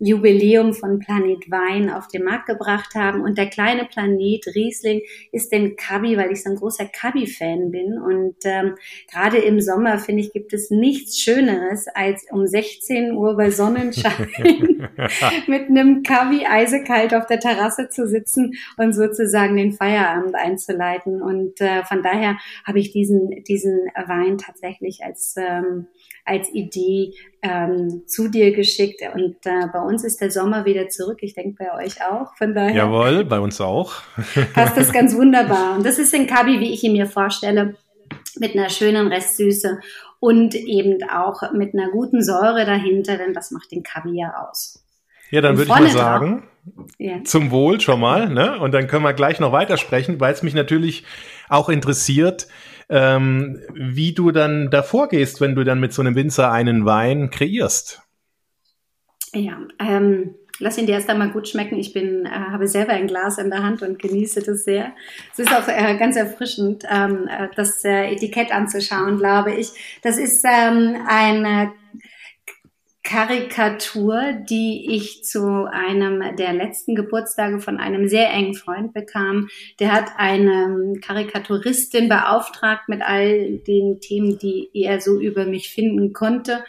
Jubiläum 0.00 0.72
von 0.72 0.98
Planet 0.98 1.50
Wein 1.50 1.90
auf 1.90 2.08
den 2.08 2.24
Markt 2.24 2.46
gebracht 2.46 2.94
haben. 2.94 3.20
Und 3.22 3.36
der 3.36 3.50
kleine 3.50 3.84
Planet 3.84 4.46
Riesling 4.54 5.02
ist 5.30 5.52
den 5.52 5.76
Kabi, 5.76 6.16
weil 6.16 6.32
ich 6.32 6.42
so 6.42 6.50
ein 6.50 6.56
großer 6.56 6.86
Kabi-Fan 6.86 7.70
bin. 7.70 7.98
Und 7.98 8.36
ähm, 8.44 8.76
gerade 9.10 9.36
im 9.38 9.60
Sommer, 9.60 9.89
finde 9.98 10.22
ich, 10.22 10.32
gibt 10.32 10.52
es 10.52 10.70
nichts 10.70 11.20
Schöneres, 11.20 11.86
als 11.94 12.26
um 12.30 12.46
16 12.46 13.12
Uhr 13.12 13.36
bei 13.36 13.50
Sonnenschein 13.50 14.28
mit 15.46 15.68
einem 15.68 16.02
Kabi 16.02 16.46
eisekalt 16.46 17.14
auf 17.14 17.26
der 17.26 17.40
Terrasse 17.40 17.88
zu 17.88 18.06
sitzen 18.08 18.54
und 18.76 18.92
sozusagen 18.92 19.56
den 19.56 19.72
Feierabend 19.72 20.34
einzuleiten. 20.34 21.22
Und 21.22 21.60
äh, 21.60 21.84
von 21.84 22.02
daher 22.02 22.38
habe 22.64 22.78
ich 22.78 22.92
diesen, 22.92 23.42
diesen 23.44 23.86
Wein 24.06 24.38
tatsächlich 24.38 25.04
als, 25.04 25.34
ähm, 25.36 25.86
als 26.24 26.52
Idee 26.52 27.14
ähm, 27.42 28.02
zu 28.06 28.28
dir 28.28 28.52
geschickt. 28.52 29.02
Und 29.14 29.36
äh, 29.44 29.66
bei 29.72 29.80
uns 29.80 30.04
ist 30.04 30.20
der 30.20 30.30
Sommer 30.30 30.64
wieder 30.64 30.88
zurück. 30.88 31.18
Ich 31.22 31.34
denke 31.34 31.64
bei 31.64 31.84
euch 31.84 32.02
auch. 32.02 32.36
Von 32.36 32.54
daher. 32.54 32.74
Jawohl, 32.74 33.24
bei 33.24 33.40
uns 33.40 33.60
auch. 33.60 33.94
passt 34.54 34.76
das 34.76 34.92
ganz 34.92 35.14
wunderbar. 35.14 35.76
Und 35.76 35.86
das 35.86 35.98
ist 35.98 36.14
ein 36.14 36.26
Kabi, 36.26 36.60
wie 36.60 36.72
ich 36.72 36.84
ihn 36.84 36.92
mir 36.92 37.06
vorstelle, 37.06 37.76
mit 38.38 38.54
einer 38.54 38.68
schönen 38.70 39.08
Restsüße 39.08 39.80
und 40.18 40.54
eben 40.54 40.98
auch 41.10 41.52
mit 41.52 41.74
einer 41.74 41.90
guten 41.90 42.22
Säure 42.22 42.64
dahinter, 42.64 43.16
denn 43.16 43.34
das 43.34 43.50
macht 43.50 43.72
den 43.72 43.82
Kabi 43.82 44.18
ja 44.20 44.48
aus. 44.48 44.84
Ja, 45.30 45.40
dann 45.40 45.56
würde 45.56 45.70
ich 45.72 45.78
mal 45.80 45.88
sagen, 45.88 46.48
ja. 46.98 47.22
zum 47.24 47.50
Wohl 47.50 47.80
schon 47.80 48.00
mal, 48.00 48.28
ne? 48.28 48.58
Und 48.58 48.72
dann 48.72 48.86
können 48.86 49.04
wir 49.04 49.12
gleich 49.12 49.40
noch 49.40 49.52
weitersprechen, 49.52 50.20
weil 50.20 50.32
es 50.32 50.42
mich 50.42 50.54
natürlich 50.54 51.04
auch 51.48 51.68
interessiert, 51.68 52.48
ähm, 52.88 53.60
wie 53.72 54.12
du 54.12 54.32
dann 54.32 54.70
davor 54.70 55.08
gehst, 55.08 55.40
wenn 55.40 55.54
du 55.54 55.64
dann 55.64 55.80
mit 55.80 55.92
so 55.92 56.02
einem 56.02 56.16
Winzer 56.16 56.50
einen 56.50 56.84
Wein 56.84 57.30
kreierst. 57.30 58.02
Ja, 59.32 59.58
ähm, 59.78 60.34
lass 60.60 60.78
ihn 60.78 60.86
dir 60.86 60.94
erst 60.94 61.10
einmal 61.10 61.30
gut 61.30 61.48
schmecken. 61.48 61.78
Ich 61.78 61.92
bin, 61.92 62.26
äh, 62.26 62.28
habe 62.28 62.68
selber 62.68 62.92
ein 62.92 63.06
Glas 63.06 63.38
in 63.38 63.50
der 63.50 63.62
Hand 63.62 63.82
und 63.82 63.98
genieße 63.98 64.42
das 64.42 64.64
sehr. 64.64 64.92
Es 65.32 65.40
ist 65.40 65.52
auch 65.52 65.66
äh, 65.66 65.96
ganz 65.96 66.16
erfrischend, 66.16 66.84
ähm, 66.88 67.28
äh, 67.28 67.48
das 67.56 67.84
äh, 67.84 68.12
Etikett 68.12 68.52
anzuschauen, 68.52 69.18
glaube 69.18 69.52
ich. 69.52 69.70
Das 70.02 70.18
ist 70.18 70.44
ähm, 70.44 70.96
eine 71.08 71.72
Karikatur, 73.02 74.34
die 74.48 74.94
ich 74.94 75.24
zu 75.24 75.66
einem 75.68 76.36
der 76.36 76.52
letzten 76.52 76.94
Geburtstage 76.94 77.58
von 77.58 77.78
einem 77.78 78.08
sehr 78.08 78.30
engen 78.30 78.54
Freund 78.54 78.92
bekam. 78.92 79.48
Der 79.80 79.92
hat 79.92 80.12
eine 80.16 80.92
Karikaturistin 81.00 82.08
beauftragt 82.08 82.88
mit 82.88 83.02
all 83.02 83.56
den 83.66 84.00
Themen, 84.00 84.38
die 84.38 84.68
er 84.74 85.00
so 85.00 85.18
über 85.18 85.44
mich 85.46 85.70
finden 85.70 86.12
konnte 86.12 86.62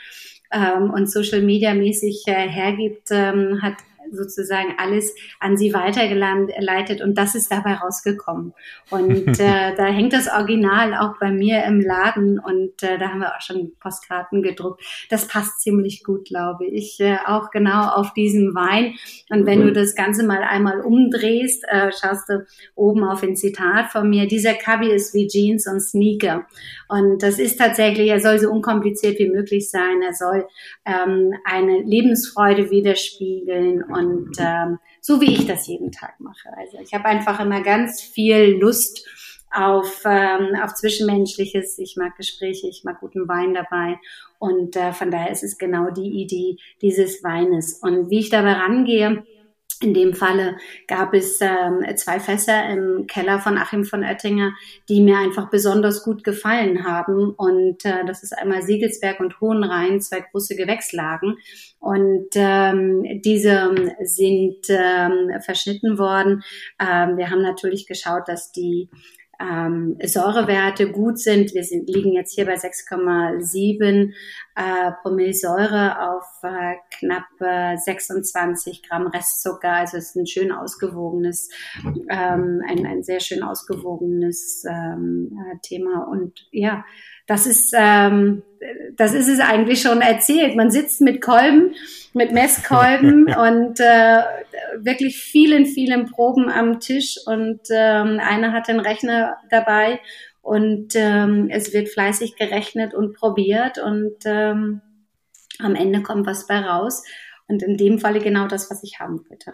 ähm, 0.52 0.92
und 0.92 1.10
Social 1.10 1.42
Media 1.42 1.74
mäßig 1.74 2.24
äh, 2.28 2.48
hergibt, 2.48 3.08
ähm, 3.12 3.62
hat 3.62 3.76
sozusagen 4.12 4.76
alles 4.78 5.14
an 5.40 5.58
sie 5.58 5.74
weitergeleitet 5.74 7.02
und 7.02 7.18
das 7.18 7.36
ist 7.36 7.52
dabei 7.52 7.74
rausgekommen. 7.76 8.54
Und 8.90 9.28
äh, 9.40 9.76
da 9.76 9.86
hängt 9.86 10.14
das 10.14 10.28
Original 10.28 10.96
auch 10.96 11.20
bei 11.20 11.32
mir 11.32 11.64
im 11.66 11.82
Laden 11.82 12.40
und 12.40 12.84
äh, 12.84 12.98
da 12.98 13.10
haben 13.10 13.20
wir 13.20 13.36
auch 13.36 13.42
schon 13.42 13.74
Postkarten 13.80 14.42
gedruckt. 14.42 14.84
Das 15.10 15.28
passt 15.28 15.62
ziemlich 15.62 16.04
gut, 16.04 16.26
glaube 16.26 16.66
ich, 16.66 17.00
äh, 17.00 17.18
auch 17.26 17.52
genau 17.52 17.90
auf 17.90 18.14
diesen 18.14 18.54
Wein. 18.56 18.96
Und 19.30 19.46
wenn 19.46 19.62
du 19.62 19.72
das 19.72 19.96
Ganze 19.96 20.26
mal 20.26 20.44
einmal 20.44 20.82
umdrehst, 20.82 21.64
äh, 21.68 21.92
schaust 21.92 22.30
du 22.30 22.46
oben 22.76 23.04
auf 23.04 23.24
ein 23.24 23.36
Zitat 23.36 23.92
von 23.92 24.10
mir. 24.10 24.28
Dieser 24.28 24.54
Kabi 24.54 24.92
ist 24.92 25.14
wie 25.14 25.28
Jeans 25.28 25.68
und 25.68 25.82
Sneaker. 25.82 26.46
Und 26.88 27.24
das 27.24 27.40
ist 27.40 27.58
tatsächlich, 27.58 28.10
er 28.10 28.20
soll 28.20 28.40
so 28.40 28.50
unkompliziert 28.50 29.20
wie 29.20 29.30
möglich 29.30 29.70
sein. 29.70 30.02
Er 30.06 30.14
soll 30.14 30.46
ähm, 30.86 31.34
eine 31.46 31.82
Lebensfreude 31.82 32.70
widerspiegeln 32.70 33.84
und 33.84 34.01
ähm, 34.40 34.80
so 35.02 35.22
wie 35.22 35.34
ich 35.34 35.46
das 35.46 35.68
jeden 35.68 35.92
Tag 35.92 36.20
mache. 36.20 36.50
Also 36.58 36.78
ich 36.80 36.94
habe 36.94 37.06
einfach 37.06 37.40
immer 37.40 37.62
ganz 37.62 38.02
viel 38.02 38.58
Lust 38.60 39.08
auf, 39.52 40.04
ähm, 40.06 40.56
auf 40.62 40.74
Zwischenmenschliches. 40.74 41.78
Ich 41.80 41.98
mag 41.98 42.16
Gespräche, 42.16 42.68
ich 42.68 42.84
mag 42.84 43.00
guten 43.00 43.28
Wein 43.28 43.54
dabei. 43.54 44.00
Und 44.40 44.76
äh, 44.76 44.94
von 44.94 45.12
daher 45.12 45.32
ist 45.32 45.44
es 45.44 45.58
genau 45.58 45.92
die 45.92 46.22
Idee 46.22 46.58
dieses 46.82 47.24
Weines. 47.24 47.74
Und 47.74 48.10
wie 48.10 48.20
ich 48.20 48.30
dabei 48.30 48.54
rangehe, 48.54 49.24
in 49.80 49.94
dem 49.94 50.14
Falle 50.14 50.58
gab 50.88 51.14
es 51.14 51.40
ähm, 51.42 51.86
zwei 51.96 52.20
Fässer 52.20 52.70
im 52.70 53.08
Keller 53.08 53.40
von 53.40 53.58
Achim 53.58 53.86
von 53.86 54.04
Oettinger, 54.04 54.54
die 54.90 55.02
mir 55.02 55.18
einfach 55.18 55.50
besonders 55.50 56.04
gut 56.04 56.24
gefallen 56.24 56.84
haben. 56.84 57.32
Und 57.32 57.86
äh, 57.86 58.06
das 58.06 58.24
ist 58.24 58.38
einmal 58.38 58.62
Siegelsberg 58.62 59.20
und 59.20 59.40
Hohenrhein, 59.42 60.02
zwei 60.02 60.22
große 60.22 60.56
Gewächslagen. 60.56 61.38
Und 61.80 62.30
ähm, 62.36 63.22
diese 63.24 63.74
sind 64.04 64.66
ähm, 64.70 65.32
verschnitten 65.42 65.98
worden. 65.98 66.44
Ähm, 66.80 67.18
wir 67.18 67.30
haben 67.30 67.42
natürlich 67.42 67.88
geschaut, 67.88 68.28
dass 68.28 68.52
die 68.52 68.90
ähm, 69.42 69.98
Säurewerte 70.04 70.92
gut 70.92 71.20
sind. 71.20 71.54
Wir 71.54 71.64
sind, 71.64 71.90
liegen 71.90 72.14
jetzt 72.14 72.34
hier 72.36 72.46
bei 72.46 72.56
6,7 72.56 74.14
äh, 74.56 74.92
Promille 75.02 75.34
Säure 75.34 76.10
auf 76.10 76.26
äh, 76.44 76.76
knapp 76.98 77.30
äh, 77.40 77.78
26 77.78 78.84
Gramm 78.84 79.08
Restzucker. 79.08 79.72
Also 79.72 79.98
es 79.98 80.10
ist 80.10 80.16
ein 80.16 80.28
schön 80.28 80.52
ausgewogenes, 80.52 81.50
ähm, 82.10 82.62
ein, 82.68 82.86
ein 82.86 83.04
sehr 83.04 83.20
schön 83.20 83.44
ausgewogenes 83.44 84.64
ähm, 84.70 85.38
äh, 85.40 85.58
Thema. 85.62 86.08
Und 86.10 86.48
ja, 86.52 86.84
das 87.28 87.48
ist, 87.48 87.74
ähm, 87.78 88.44
das 88.98 89.14
ist 89.14 89.30
es 89.30 89.40
eigentlich 89.40 89.82
schon 89.82 90.02
erzählt. 90.02 90.56
Man 90.58 90.70
sitzt 90.70 91.00
mit 91.00 91.22
Kolben, 91.22 91.74
mit 92.14 92.34
Messkolben 92.34 93.34
und 93.34 93.80
äh, 93.80 94.22
wirklich 94.80 95.18
vielen, 95.18 95.66
vielen 95.66 96.12
Proben 96.12 96.50
am 96.50 96.82
Tisch 96.82 97.18
und 97.26 97.62
ähm, 97.72 98.20
einer 98.20 98.52
hat 98.52 98.68
den 98.68 98.82
Rechner 98.82 99.38
dabei 99.50 100.02
und 100.42 100.94
ähm, 100.96 101.50
es 101.52 101.74
wird 101.74 101.90
fleißig 101.90 102.36
gerechnet 102.36 102.94
und 102.94 103.14
probiert 103.14 103.78
und 103.78 104.16
ähm, 104.26 104.82
am 105.60 105.76
Ende 105.76 106.02
kommt 106.02 106.26
was 106.26 106.48
bei 106.48 106.60
raus. 106.60 107.04
Und 107.48 107.64
in 107.64 107.78
dem 107.78 108.00
Falle 108.00 108.22
genau 108.22 108.48
das, 108.48 108.72
was 108.72 108.82
ich 108.84 109.00
haben 109.00 109.20
wollte. 109.30 109.54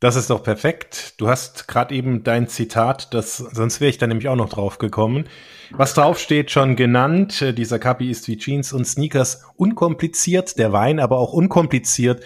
Das 0.00 0.16
ist 0.16 0.28
doch 0.28 0.42
perfekt. 0.42 1.14
Du 1.18 1.28
hast 1.28 1.68
gerade 1.68 1.94
eben 1.94 2.22
dein 2.22 2.48
Zitat, 2.48 3.14
das, 3.14 3.38
sonst 3.38 3.80
wäre 3.80 3.88
ich 3.88 3.98
da 3.98 4.06
nämlich 4.06 4.28
auch 4.28 4.36
noch 4.36 4.48
drauf 4.48 4.78
gekommen. 4.78 5.26
Was 5.70 5.94
drauf 5.94 6.18
steht, 6.18 6.50
schon 6.50 6.76
genannt. 6.76 7.40
Äh, 7.40 7.54
dieser 7.54 7.78
Kapi 7.78 8.10
ist 8.10 8.28
wie 8.28 8.36
Jeans 8.36 8.72
und 8.72 8.86
Sneakers 8.86 9.44
unkompliziert, 9.56 10.58
der 10.58 10.72
Wein 10.72 11.00
aber 11.00 11.18
auch 11.18 11.32
unkompliziert. 11.32 12.24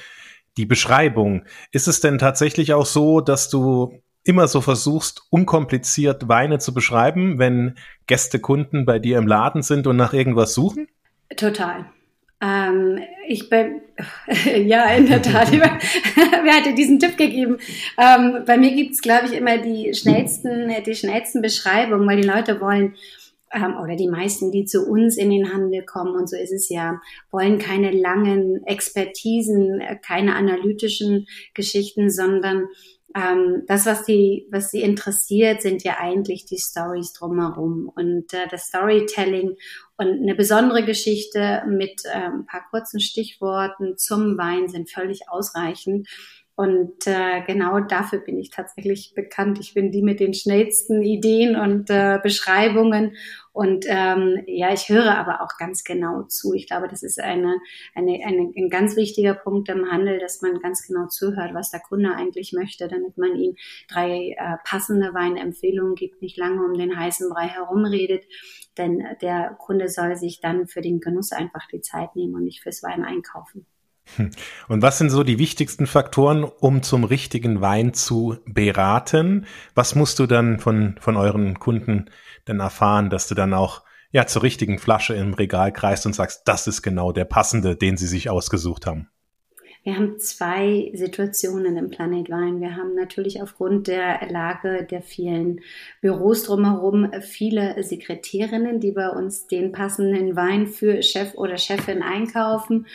Die 0.56 0.66
Beschreibung. 0.66 1.44
Ist 1.70 1.86
es 1.86 2.00
denn 2.00 2.18
tatsächlich 2.18 2.72
auch 2.72 2.86
so, 2.86 3.20
dass 3.20 3.48
du 3.48 4.02
immer 4.24 4.48
so 4.48 4.60
versuchst, 4.60 5.22
unkompliziert 5.30 6.28
Weine 6.28 6.58
zu 6.58 6.74
beschreiben, 6.74 7.38
wenn 7.38 7.76
Gäste, 8.06 8.38
Kunden 8.38 8.84
bei 8.84 8.98
dir 8.98 9.18
im 9.18 9.26
Laden 9.26 9.62
sind 9.62 9.86
und 9.86 9.96
nach 9.96 10.12
irgendwas 10.12 10.54
suchen? 10.54 10.88
Total. 11.36 11.86
Ähm, 12.42 12.98
ich 13.28 13.50
bin, 13.50 13.82
ja, 14.66 14.90
in 14.94 15.06
der 15.06 15.22
Tat, 15.22 15.52
wer 15.52 16.54
hat 16.54 16.66
dir 16.66 16.74
diesen 16.74 16.98
Tipp 16.98 17.16
gegeben? 17.16 17.58
Ähm, 17.98 18.44
bei 18.46 18.56
mir 18.56 18.74
gibt's, 18.74 19.02
glaube 19.02 19.26
ich, 19.26 19.32
immer 19.32 19.58
die 19.58 19.94
schnellsten, 19.94 20.72
die 20.86 20.94
schnellsten 20.94 21.42
Beschreibungen, 21.42 22.08
weil 22.08 22.20
die 22.20 22.28
Leute 22.28 22.60
wollen, 22.60 22.94
ähm, 23.52 23.76
oder 23.82 23.96
die 23.96 24.08
meisten, 24.08 24.52
die 24.52 24.64
zu 24.64 24.86
uns 24.86 25.18
in 25.18 25.30
den 25.30 25.52
Handel 25.52 25.84
kommen, 25.84 26.14
und 26.14 26.30
so 26.30 26.36
ist 26.36 26.52
es 26.52 26.68
ja, 26.70 27.00
wollen 27.30 27.58
keine 27.58 27.90
langen 27.90 28.64
Expertisen, 28.64 29.82
keine 30.02 30.34
analytischen 30.34 31.26
Geschichten, 31.52 32.10
sondern 32.10 32.68
ähm, 33.14 33.64
das, 33.66 33.86
was 33.86 34.04
die, 34.04 34.46
was 34.50 34.70
sie 34.70 34.82
interessiert, 34.82 35.62
sind 35.62 35.82
ja 35.82 35.96
eigentlich 35.98 36.44
die 36.44 36.58
Stories 36.58 37.12
drumherum 37.12 37.90
und 37.94 38.32
äh, 38.32 38.46
das 38.48 38.66
Storytelling 38.66 39.56
und 39.96 40.22
eine 40.22 40.34
besondere 40.34 40.84
Geschichte 40.84 41.62
mit 41.66 42.04
äh, 42.04 42.16
ein 42.16 42.46
paar 42.46 42.64
kurzen 42.70 43.00
Stichworten 43.00 43.98
zum 43.98 44.38
Wein 44.38 44.68
sind 44.68 44.90
völlig 44.90 45.28
ausreichend. 45.28 46.08
Und 46.60 47.06
äh, 47.06 47.40
genau 47.46 47.80
dafür 47.80 48.18
bin 48.18 48.38
ich 48.38 48.50
tatsächlich 48.50 49.14
bekannt. 49.14 49.58
Ich 49.58 49.72
bin 49.72 49.90
die 49.90 50.02
mit 50.02 50.20
den 50.20 50.34
schnellsten 50.34 51.02
Ideen 51.02 51.56
und 51.56 51.88
äh, 51.88 52.18
Beschreibungen. 52.22 53.16
Und 53.52 53.86
ähm, 53.88 54.42
ja, 54.46 54.70
ich 54.70 54.90
höre 54.90 55.16
aber 55.16 55.40
auch 55.40 55.56
ganz 55.56 55.84
genau 55.84 56.24
zu. 56.24 56.52
Ich 56.52 56.66
glaube, 56.66 56.86
das 56.86 57.02
ist 57.02 57.18
eine, 57.18 57.56
eine, 57.94 58.20
eine, 58.26 58.52
ein 58.54 58.68
ganz 58.68 58.94
wichtiger 58.94 59.32
Punkt 59.32 59.70
im 59.70 59.90
Handel, 59.90 60.18
dass 60.18 60.42
man 60.42 60.60
ganz 60.60 60.86
genau 60.86 61.06
zuhört, 61.06 61.54
was 61.54 61.70
der 61.70 61.80
Kunde 61.80 62.14
eigentlich 62.14 62.52
möchte, 62.52 62.88
damit 62.88 63.16
man 63.16 63.36
ihm 63.36 63.56
drei 63.88 64.36
äh, 64.36 64.56
passende 64.62 65.14
Weinempfehlungen 65.14 65.94
gibt, 65.94 66.20
nicht 66.20 66.36
lange 66.36 66.62
um 66.62 66.74
den 66.74 66.94
heißen 66.94 67.30
Brei 67.30 67.46
herumredet. 67.46 68.24
Denn 68.76 69.02
der 69.22 69.56
Kunde 69.58 69.88
soll 69.88 70.14
sich 70.16 70.42
dann 70.42 70.66
für 70.66 70.82
den 70.82 71.00
Genuss 71.00 71.32
einfach 71.32 71.66
die 71.68 71.80
Zeit 71.80 72.16
nehmen 72.16 72.34
und 72.34 72.44
nicht 72.44 72.62
fürs 72.62 72.82
Wein 72.82 73.02
einkaufen. 73.02 73.64
Und 74.68 74.82
was 74.82 74.98
sind 74.98 75.10
so 75.10 75.22
die 75.22 75.38
wichtigsten 75.38 75.86
Faktoren, 75.86 76.44
um 76.44 76.82
zum 76.82 77.04
richtigen 77.04 77.60
Wein 77.60 77.94
zu 77.94 78.36
beraten? 78.46 79.46
Was 79.74 79.94
musst 79.94 80.18
du 80.18 80.26
dann 80.26 80.58
von, 80.58 80.96
von 81.00 81.16
euren 81.16 81.58
Kunden 81.58 82.10
denn 82.48 82.60
erfahren, 82.60 83.10
dass 83.10 83.28
du 83.28 83.34
dann 83.34 83.54
auch 83.54 83.82
ja 84.12 84.26
zur 84.26 84.42
richtigen 84.42 84.78
Flasche 84.78 85.14
im 85.14 85.34
Regal 85.34 85.72
kreist 85.72 86.06
und 86.06 86.14
sagst, 86.14 86.42
das 86.46 86.66
ist 86.66 86.82
genau 86.82 87.12
der 87.12 87.24
passende, 87.24 87.76
den 87.76 87.96
sie 87.96 88.06
sich 88.06 88.30
ausgesucht 88.30 88.86
haben? 88.86 89.08
Wir 89.82 89.96
haben 89.96 90.18
zwei 90.18 90.90
Situationen 90.92 91.78
im 91.78 91.88
Planet 91.88 92.28
Wein. 92.28 92.60
Wir 92.60 92.76
haben 92.76 92.94
natürlich 92.94 93.40
aufgrund 93.40 93.86
der 93.86 94.20
Lage 94.28 94.86
der 94.90 95.00
vielen 95.00 95.60
Büros 96.02 96.42
drumherum 96.42 97.10
viele 97.22 97.82
Sekretärinnen, 97.82 98.80
die 98.80 98.92
bei 98.92 99.08
uns 99.08 99.46
den 99.46 99.72
passenden 99.72 100.36
Wein 100.36 100.66
für 100.66 101.02
Chef 101.02 101.34
oder 101.34 101.56
Chefin 101.56 102.02
einkaufen. 102.02 102.86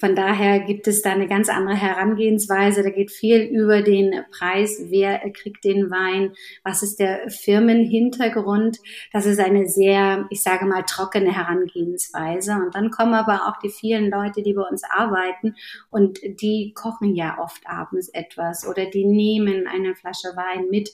Von 0.00 0.16
daher 0.16 0.60
gibt 0.60 0.88
es 0.88 1.02
da 1.02 1.12
eine 1.12 1.28
ganz 1.28 1.50
andere 1.50 1.76
Herangehensweise. 1.76 2.82
Da 2.82 2.88
geht 2.88 3.10
viel 3.10 3.42
über 3.42 3.82
den 3.82 4.24
Preis. 4.30 4.86
Wer 4.86 5.18
kriegt 5.30 5.62
den 5.62 5.90
Wein? 5.90 6.32
Was 6.64 6.82
ist 6.82 7.00
der 7.00 7.28
Firmenhintergrund? 7.28 8.78
Das 9.12 9.26
ist 9.26 9.38
eine 9.38 9.68
sehr, 9.68 10.26
ich 10.30 10.42
sage 10.42 10.64
mal, 10.64 10.84
trockene 10.84 11.36
Herangehensweise. 11.36 12.54
Und 12.54 12.74
dann 12.74 12.90
kommen 12.90 13.12
aber 13.12 13.46
auch 13.46 13.58
die 13.58 13.68
vielen 13.68 14.10
Leute, 14.10 14.42
die 14.42 14.54
bei 14.54 14.62
uns 14.62 14.84
arbeiten 14.84 15.54
und 15.90 16.18
die 16.22 16.72
kochen 16.74 17.14
ja 17.14 17.36
oft 17.38 17.66
abends 17.66 18.08
etwas 18.08 18.66
oder 18.66 18.86
die 18.86 19.04
nehmen 19.04 19.66
eine 19.66 19.94
Flasche 19.94 20.28
Wein 20.34 20.68
mit 20.70 20.90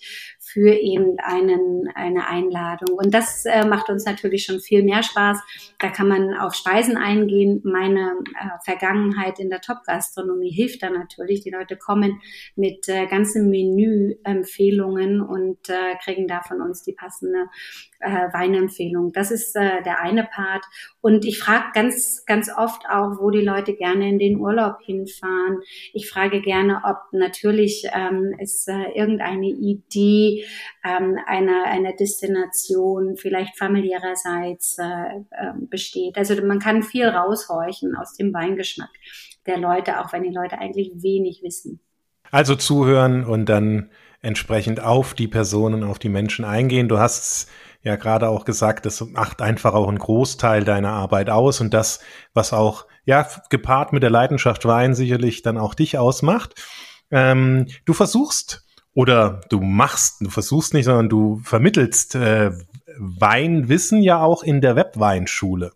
für 0.47 0.71
eben 0.71 1.17
einen, 1.19 1.89
eine 1.95 2.29
Einladung. 2.29 2.97
Und 2.97 3.13
das 3.13 3.45
äh, 3.47 3.67
macht 3.67 3.91
uns 3.91 4.05
natürlich 4.05 4.45
schon 4.45 4.61
viel 4.61 4.85
mehr 4.85 5.03
Spaß. 5.03 5.41
Da 5.81 5.89
kann 5.89 6.09
man 6.09 6.35
auf 6.35 6.55
Speisen 6.55 6.97
eingehen. 6.97 7.61
Meine 7.65 8.15
äh, 8.39 8.65
Vergangenheit 8.65 9.41
in 9.41 9.51
der 9.51 9.61
Top-Gastronomie 9.61 10.51
hilft 10.51 10.83
da 10.83 10.91
natürlich. 10.91 11.43
Die 11.43 11.51
Leute 11.51 11.77
kommen 11.77 12.21
mit 12.55 12.89
äh, 12.89 13.07
ganzen 13.07 13.51
Menü-Empfehlungen 13.51 15.21
und 15.21 15.69
äh, 15.69 15.97
kriegen 16.03 16.29
da 16.29 16.43
von 16.43 16.61
uns 16.61 16.85
die 16.85 16.93
passende 16.93 17.47
äh, 17.99 18.33
Weinempfehlung. 18.33 19.13
Das 19.13 19.31
ist 19.31 19.57
äh, 19.57 19.83
der 19.83 20.01
eine 20.01 20.25
Part. 20.25 20.65
Und 21.01 21.25
ich 21.25 21.39
frage 21.39 21.67
ganz, 21.75 22.25
ganz 22.27 22.51
oft 22.57 22.83
auch, 22.89 23.19
wo 23.21 23.31
die 23.31 23.45
Leute 23.45 23.75
gerne 23.75 24.09
in 24.09 24.19
den 24.19 24.39
Urlaub 24.39 24.77
hinfahren. 24.85 25.61
Ich 25.93 26.09
frage 26.09 26.41
gerne, 26.41 26.83
ob 26.85 26.99
natürlich 27.13 27.87
ähm, 27.93 28.35
es 28.39 28.69
äh, 28.69 28.93
irgendeine 28.95 29.49
Idee 29.49 30.36
ähm, 30.85 31.19
einer, 31.27 31.65
einer 31.65 31.93
Destination 31.93 33.17
vielleicht 33.17 33.57
familiärerseits 33.59 34.79
äh, 34.79 34.85
äh, 35.31 35.53
besteht. 35.59 36.17
Also 36.17 36.35
man 36.45 36.59
kann 36.59 36.83
viel 36.83 37.07
raushorchen 37.07 37.97
aus 37.97 38.15
dem 38.15 38.33
Weingeschmack 38.33 38.91
der 39.47 39.59
Leute, 39.59 40.01
auch 40.01 40.13
wenn 40.13 40.23
die 40.23 40.35
Leute 40.35 40.59
eigentlich 40.59 40.91
wenig 40.97 41.41
wissen. 41.43 41.81
Also 42.31 42.57
zuhören 42.57 43.25
und 43.25 43.47
dann 43.47 43.91
entsprechend 44.21 44.81
auf 44.81 45.15
die 45.15 45.29
Personen, 45.29 45.85
auf 45.85 45.99
die 45.99 46.09
Menschen 46.09 46.45
eingehen. 46.45 46.89
Du 46.89 46.99
hast 46.99 47.49
ja 47.83 47.95
gerade 47.95 48.29
auch 48.29 48.45
gesagt, 48.45 48.85
das 48.85 49.01
macht 49.01 49.41
einfach 49.41 49.75
auch 49.75 49.89
einen 49.89 50.01
Großteil 50.01 50.65
deiner 50.65 50.91
Arbeit 50.91 51.31
aus 51.31 51.61
und 51.61 51.73
das, 51.73 52.01
was 52.35 52.53
auch, 52.53 52.87
ja, 53.05 53.29
gepaart 53.51 53.93
mit 53.93 54.03
der 54.03 54.11
Leidenschaft 54.11 54.65
Wein 54.65 54.95
sicherlich 54.95 55.43
dann 55.43 55.57
auch 55.57 55.75
dich 55.75 55.97
ausmacht. 55.97 56.61
Ähm, 57.13 57.69
du 57.85 57.93
versuchst 57.93 58.66
oder 58.97 59.43
du 59.51 59.61
machst, 59.61 60.23
du 60.23 60.31
versuchst 60.31 60.73
nicht, 60.73 60.87
sondern 60.87 61.11
du 61.11 61.39
vermittelst 61.45 62.15
äh, 62.15 62.53
Weinwissen 62.97 64.03
ja 64.03 64.23
auch 64.23 64.43
in 64.43 64.63
der 64.63 64.75
Webweinschule. 64.75 65.73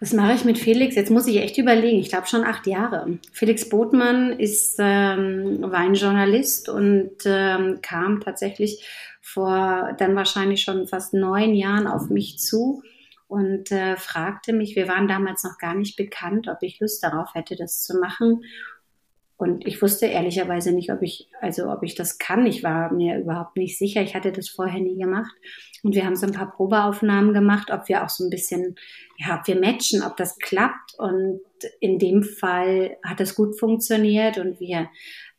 Was 0.00 0.12
mache 0.12 0.32
ich 0.32 0.44
mit 0.44 0.58
Felix? 0.58 0.96
Jetzt 0.96 1.12
muss 1.12 1.28
ich 1.28 1.36
echt 1.36 1.58
überlegen. 1.58 2.00
Ich 2.00 2.08
glaube 2.08 2.26
schon 2.26 2.42
acht 2.42 2.66
Jahre. 2.66 3.20
Felix 3.32 3.68
Botmann 3.68 4.32
ist 4.32 4.78
ähm, 4.80 5.58
Weinjournalist 5.62 6.68
und 6.68 7.12
ähm, 7.24 7.78
kam 7.82 8.20
tatsächlich 8.20 8.84
vor 9.20 9.94
dann 9.96 10.16
wahrscheinlich 10.16 10.62
schon 10.62 10.88
fast 10.88 11.14
neun 11.14 11.54
Jahren 11.54 11.86
auf 11.86 12.10
mich 12.10 12.38
zu 12.38 12.82
und 13.28 13.70
äh, 13.70 13.96
fragte 13.96 14.52
mich, 14.52 14.74
wir 14.74 14.88
waren 14.88 15.06
damals 15.06 15.44
noch 15.44 15.56
gar 15.56 15.74
nicht 15.74 15.96
bekannt, 15.96 16.48
ob 16.48 16.58
ich 16.62 16.80
Lust 16.80 17.04
darauf 17.04 17.32
hätte, 17.34 17.54
das 17.54 17.84
zu 17.84 17.96
machen. 17.96 18.42
Und 19.40 19.66
ich 19.66 19.80
wusste 19.80 20.04
ehrlicherweise 20.04 20.70
nicht, 20.70 20.92
ob 20.92 21.00
ich, 21.00 21.26
also 21.40 21.72
ob 21.72 21.82
ich 21.82 21.94
das 21.94 22.18
kann. 22.18 22.44
Ich 22.44 22.62
war 22.62 22.92
mir 22.92 23.18
überhaupt 23.18 23.56
nicht 23.56 23.78
sicher. 23.78 24.02
Ich 24.02 24.14
hatte 24.14 24.32
das 24.32 24.50
vorher 24.50 24.80
nie 24.80 24.98
gemacht. 24.98 25.32
Und 25.82 25.94
wir 25.94 26.04
haben 26.04 26.14
so 26.14 26.26
ein 26.26 26.34
paar 26.34 26.50
Probeaufnahmen 26.50 27.32
gemacht, 27.32 27.70
ob 27.70 27.88
wir 27.88 28.04
auch 28.04 28.10
so 28.10 28.22
ein 28.22 28.28
bisschen, 28.28 28.76
ja, 29.16 29.38
ob 29.38 29.46
wir 29.46 29.58
matchen, 29.58 30.02
ob 30.02 30.18
das 30.18 30.36
klappt. 30.38 30.94
Und 30.98 31.40
in 31.80 31.98
dem 31.98 32.22
Fall 32.22 32.96
hat 33.04 33.20
es 33.20 33.34
gut 33.34 33.58
funktioniert 33.58 34.38
und 34.38 34.60
wir 34.60 34.88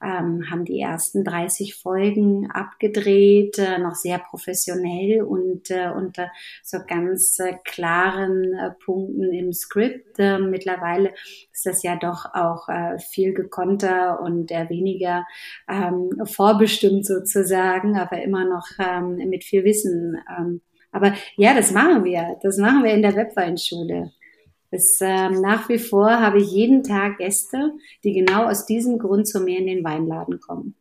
ähm, 0.04 0.50
haben 0.50 0.66
die 0.66 0.80
ersten 0.80 1.24
30 1.24 1.76
Folgen 1.76 2.50
abgedreht, 2.50 3.60
äh, 3.60 3.78
noch 3.78 3.96
sehr 3.96 4.18
professionell 4.18 5.22
und 5.22 5.70
äh, 5.70 5.90
unter 5.96 6.32
so 6.64 6.80
ganz 6.88 7.38
äh, 7.40 7.54
klaren 7.64 8.54
äh, 8.54 8.72
Punkten 8.84 9.32
im 9.32 9.54
Skript. 9.54 10.18
Äh, 10.18 10.40
mittlerweile 10.40 11.14
ist 11.54 11.66
das 11.66 11.84
ja 11.84 11.96
doch 11.98 12.26
auch 12.34 12.68
äh, 12.68 12.98
viel 12.98 13.34
gekonnter 13.34 14.20
und 14.22 14.52
äh, 14.52 14.70
weniger 14.70 15.26
ähm, 15.70 16.10
vorbestimmt 16.26 17.06
sozusagen, 17.06 17.98
aber 17.98 18.24
immer 18.24 18.46
noch 18.46 18.68
ähm, 18.80 19.18
mit 19.30 19.44
viel 19.44 19.64
Wissen. 19.64 20.18
Ähm, 20.38 20.62
aber 20.92 21.14
ja, 21.38 21.54
das 21.54 21.72
machen 21.72 22.04
wir. 22.04 22.38
Das 22.42 22.58
machen 22.58 22.84
wir 22.84 22.92
in 22.92 23.02
der 23.02 23.16
Webweinschule. 23.16 24.12
Es, 24.72 25.00
ähm, 25.02 25.42
nach 25.42 25.68
wie 25.68 25.80
vor 25.80 26.10
habe 26.10 26.40
ich 26.40 26.50
jeden 26.50 26.84
Tag 26.84 27.18
Gäste, 27.18 27.74
die 28.06 28.14
genau 28.14 28.48
aus 28.48 28.66
diesem 28.66 29.00
Grund 29.00 29.28
zu 29.28 29.42
mir 29.42 29.60
in 29.60 29.68
den 29.68 29.84
Weinladen 29.84 30.40
kommen. 30.40 30.76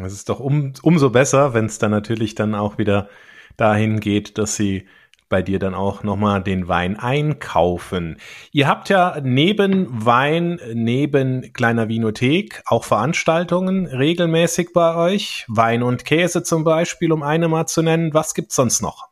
Es 0.00 0.12
ist 0.12 0.28
doch 0.28 0.40
um, 0.40 0.72
umso 0.82 1.10
besser, 1.10 1.52
wenn 1.52 1.66
es 1.66 1.78
dann 1.78 1.90
natürlich 1.90 2.34
dann 2.34 2.54
auch 2.54 2.78
wieder 2.78 3.08
dahin 3.56 4.00
geht, 4.00 4.38
dass 4.38 4.54
sie 4.56 4.86
bei 5.28 5.42
dir 5.42 5.58
dann 5.58 5.74
auch 5.74 6.02
nochmal 6.02 6.42
den 6.42 6.68
Wein 6.68 6.98
einkaufen. 6.98 8.18
Ihr 8.52 8.68
habt 8.68 8.90
ja 8.90 9.18
neben 9.22 9.86
Wein, 9.90 10.60
neben 10.74 11.52
kleiner 11.54 11.88
Vinothek 11.88 12.62
auch 12.66 12.84
Veranstaltungen 12.84 13.86
regelmäßig 13.86 14.74
bei 14.74 14.94
euch. 14.94 15.46
Wein 15.48 15.82
und 15.82 16.04
Käse 16.04 16.42
zum 16.42 16.64
Beispiel, 16.64 17.12
um 17.12 17.22
eine 17.22 17.48
mal 17.48 17.66
zu 17.66 17.82
nennen. 17.82 18.12
Was 18.12 18.34
gibt's 18.34 18.56
sonst 18.56 18.82
noch? 18.82 19.11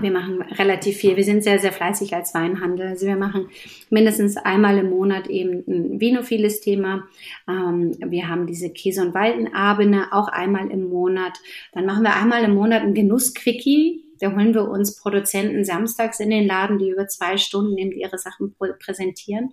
Wir 0.00 0.10
machen 0.10 0.40
relativ 0.42 0.96
viel. 0.96 1.16
Wir 1.16 1.24
sind 1.24 1.42
sehr, 1.42 1.58
sehr 1.58 1.72
fleißig 1.72 2.14
als 2.14 2.34
Weinhandel. 2.34 2.88
Also 2.88 3.06
wir 3.06 3.16
machen 3.16 3.48
mindestens 3.90 4.36
einmal 4.36 4.78
im 4.78 4.90
Monat 4.90 5.26
eben 5.28 5.64
ein 5.66 6.00
vinophiles 6.00 6.60
Thema. 6.60 7.04
Ähm, 7.48 7.96
wir 8.04 8.28
haben 8.28 8.46
diese 8.46 8.70
Käse- 8.70 9.02
und 9.02 9.14
Waldenabende 9.14 10.06
auch 10.12 10.28
einmal 10.28 10.70
im 10.70 10.88
Monat. 10.88 11.38
Dann 11.72 11.84
machen 11.86 12.04
wir 12.04 12.14
einmal 12.14 12.44
im 12.44 12.54
Monat 12.54 12.82
ein 12.82 12.94
Genussquickie. 12.94 14.04
Da 14.20 14.32
holen 14.34 14.54
wir 14.54 14.68
uns 14.68 14.96
Produzenten 14.96 15.64
samstags 15.64 16.20
in 16.20 16.30
den 16.30 16.46
Laden, 16.46 16.78
die 16.78 16.90
über 16.90 17.08
zwei 17.08 17.36
Stunden 17.36 17.76
eben 17.76 17.92
ihre 17.92 18.18
Sachen 18.18 18.54
präsentieren. 18.78 19.50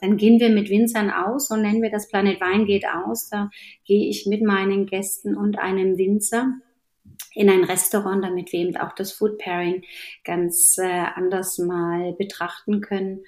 Dann 0.00 0.18
gehen 0.18 0.38
wir 0.38 0.50
mit 0.50 0.68
Winzern 0.68 1.10
aus 1.10 1.50
und 1.50 1.62
nennen 1.62 1.80
wir 1.80 1.90
das 1.90 2.08
Planet 2.08 2.38
Wein 2.40 2.66
geht 2.66 2.84
aus. 2.86 3.30
Da 3.30 3.48
gehe 3.86 4.08
ich 4.10 4.26
mit 4.26 4.42
meinen 4.42 4.84
Gästen 4.84 5.34
und 5.34 5.58
einem 5.58 5.96
Winzer 5.96 6.52
in 7.34 7.50
ein 7.50 7.64
Restaurant, 7.64 8.24
damit 8.24 8.52
wir 8.52 8.60
eben 8.60 8.76
auch 8.76 8.94
das 8.94 9.12
Food 9.12 9.38
Pairing 9.38 9.82
ganz 10.24 10.78
äh, 10.78 11.04
anders 11.14 11.58
mal 11.58 12.12
betrachten 12.14 12.80
können. 12.80 13.24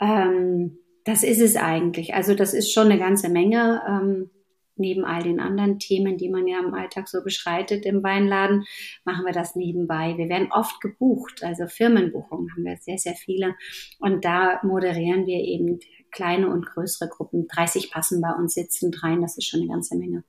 Ähm, 0.00 0.78
das 1.04 1.22
ist 1.22 1.40
es 1.40 1.56
eigentlich. 1.56 2.14
Also 2.14 2.34
das 2.34 2.54
ist 2.54 2.72
schon 2.72 2.86
eine 2.86 2.98
ganze 2.98 3.28
Menge. 3.28 3.82
Ähm, 3.88 4.30
neben 4.78 5.04
all 5.04 5.22
den 5.22 5.40
anderen 5.40 5.78
Themen, 5.78 6.16
die 6.16 6.28
man 6.28 6.46
ja 6.46 6.60
im 6.60 6.74
Alltag 6.74 7.08
so 7.08 7.22
beschreitet 7.22 7.84
im 7.84 8.02
Weinladen, 8.02 8.64
machen 9.04 9.24
wir 9.26 9.32
das 9.32 9.56
nebenbei. 9.56 10.14
Wir 10.16 10.28
werden 10.28 10.52
oft 10.52 10.80
gebucht, 10.80 11.42
also 11.42 11.66
Firmenbuchungen 11.66 12.52
haben 12.52 12.64
wir 12.64 12.76
sehr, 12.76 12.98
sehr 12.98 13.14
viele. 13.14 13.54
Und 13.98 14.24
da 14.24 14.60
moderieren 14.62 15.26
wir 15.26 15.40
eben 15.40 15.80
kleine 16.10 16.48
und 16.48 16.66
größere 16.66 17.08
Gruppen. 17.08 17.48
30 17.48 17.90
passen 17.90 18.20
bei 18.20 18.32
uns 18.32 18.54
sitzen 18.54 18.92
rein, 18.94 19.20
das 19.20 19.36
ist 19.36 19.46
schon 19.46 19.60
eine 19.60 19.68
ganze 19.70 19.96
Menge. 19.96 20.24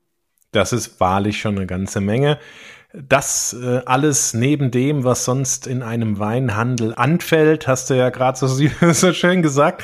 Das 0.52 0.74
ist 0.74 1.00
wahrlich 1.00 1.40
schon 1.40 1.58
eine 1.58 1.68
ganze 1.68 2.02
Menge. 2.02 2.40
Das 2.94 3.54
äh, 3.54 3.82
alles 3.86 4.34
neben 4.34 4.72
dem, 4.72 5.04
was 5.04 5.24
sonst 5.24 5.68
in 5.68 5.84
einem 5.84 6.18
Weinhandel 6.18 6.96
anfällt, 6.96 7.68
hast 7.68 7.90
du 7.90 7.94
ja 7.94 8.10
gerade 8.10 8.38
so, 8.38 8.48
so 8.94 9.14
schön 9.14 9.42
gesagt. 9.44 9.84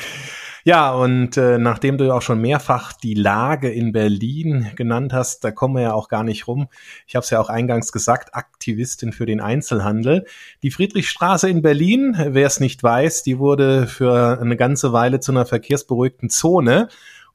Ja, 0.66 0.92
und 0.92 1.36
äh, 1.36 1.58
nachdem 1.58 1.96
du 1.96 2.12
auch 2.12 2.22
schon 2.22 2.40
mehrfach 2.40 2.92
die 2.92 3.14
Lage 3.14 3.70
in 3.70 3.92
Berlin 3.92 4.72
genannt 4.74 5.12
hast, 5.12 5.44
da 5.44 5.52
kommen 5.52 5.76
wir 5.76 5.82
ja 5.82 5.92
auch 5.92 6.08
gar 6.08 6.24
nicht 6.24 6.48
rum. 6.48 6.66
Ich 7.06 7.14
habe 7.14 7.22
es 7.22 7.30
ja 7.30 7.38
auch 7.38 7.48
eingangs 7.48 7.92
gesagt, 7.92 8.34
Aktivistin 8.34 9.12
für 9.12 9.26
den 9.26 9.40
Einzelhandel. 9.40 10.24
Die 10.64 10.72
Friedrichstraße 10.72 11.48
in 11.48 11.62
Berlin, 11.62 12.16
wer 12.18 12.48
es 12.48 12.58
nicht 12.58 12.82
weiß, 12.82 13.22
die 13.22 13.38
wurde 13.38 13.86
für 13.86 14.40
eine 14.40 14.56
ganze 14.56 14.92
Weile 14.92 15.20
zu 15.20 15.30
einer 15.30 15.46
verkehrsberuhigten 15.46 16.30
Zone. 16.30 16.88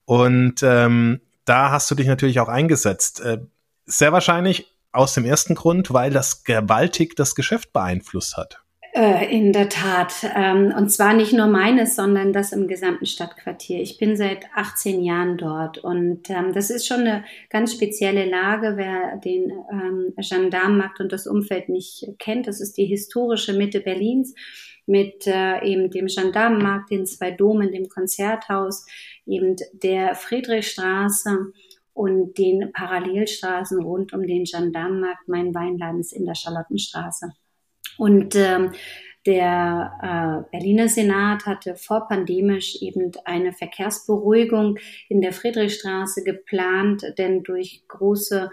Und 0.03 0.61
ähm, 0.61 1.21
da 1.45 1.71
hast 1.71 1.89
du 1.91 1.95
dich 1.95 2.07
natürlich 2.07 2.39
auch 2.39 2.49
eingesetzt. 2.49 3.19
Äh, 3.21 3.39
sehr 3.85 4.11
wahrscheinlich 4.11 4.67
aus 4.91 5.13
dem 5.13 5.25
ersten 5.25 5.55
Grund, 5.55 5.93
weil 5.93 6.11
das 6.11 6.43
gewaltig 6.43 7.15
das 7.15 7.35
Geschäft 7.35 7.73
beeinflusst 7.73 8.37
hat. 8.37 8.61
Äh, 8.93 9.33
in 9.33 9.53
der 9.53 9.69
Tat. 9.69 10.13
Ähm, 10.35 10.73
und 10.77 10.89
zwar 10.89 11.13
nicht 11.13 11.31
nur 11.31 11.47
meines, 11.47 11.95
sondern 11.95 12.33
das 12.33 12.51
im 12.51 12.67
gesamten 12.67 13.05
Stadtquartier. 13.05 13.79
Ich 13.79 13.97
bin 13.97 14.17
seit 14.17 14.47
18 14.53 15.01
Jahren 15.01 15.37
dort 15.37 15.77
und 15.77 16.29
ähm, 16.29 16.51
das 16.53 16.69
ist 16.69 16.87
schon 16.87 17.01
eine 17.01 17.23
ganz 17.49 17.73
spezielle 17.73 18.29
Lage. 18.29 18.73
Wer 18.75 19.15
den 19.23 19.49
ähm, 19.71 20.13
Gendarmenmarkt 20.17 20.99
und 20.99 21.13
das 21.13 21.25
Umfeld 21.25 21.69
nicht 21.69 22.05
kennt, 22.19 22.47
das 22.47 22.59
ist 22.59 22.75
die 22.75 22.85
historische 22.85 23.53
Mitte 23.53 23.79
Berlins 23.79 24.35
mit 24.87 25.25
äh, 25.25 25.63
eben 25.63 25.89
dem 25.89 26.07
Gendarmenmarkt, 26.07 26.91
den 26.91 27.05
zwei 27.05 27.31
Domen, 27.31 27.71
dem 27.71 27.87
Konzerthaus, 27.87 28.85
eben 29.31 29.55
der 29.73 30.15
Friedrichstraße 30.15 31.51
und 31.93 32.37
den 32.37 32.71
Parallelstraßen 32.71 33.81
rund 33.81 34.13
um 34.13 34.25
den 34.25 34.43
Gendarmenmarkt. 34.43 35.27
Mein 35.27 35.53
Weinladen 35.53 36.01
ist 36.01 36.13
in 36.13 36.25
der 36.25 36.35
Charlottenstraße. 36.35 37.31
Und 37.97 38.35
ähm, 38.35 38.71
der 39.25 40.45
äh, 40.49 40.51
Berliner 40.51 40.87
Senat 40.87 41.45
hatte 41.45 41.75
vorpandemisch 41.75 42.81
eben 42.81 43.11
eine 43.25 43.53
Verkehrsberuhigung 43.53 44.79
in 45.09 45.21
der 45.21 45.31
Friedrichstraße 45.31 46.23
geplant, 46.23 47.03
denn 47.19 47.43
durch 47.43 47.83
große 47.87 48.49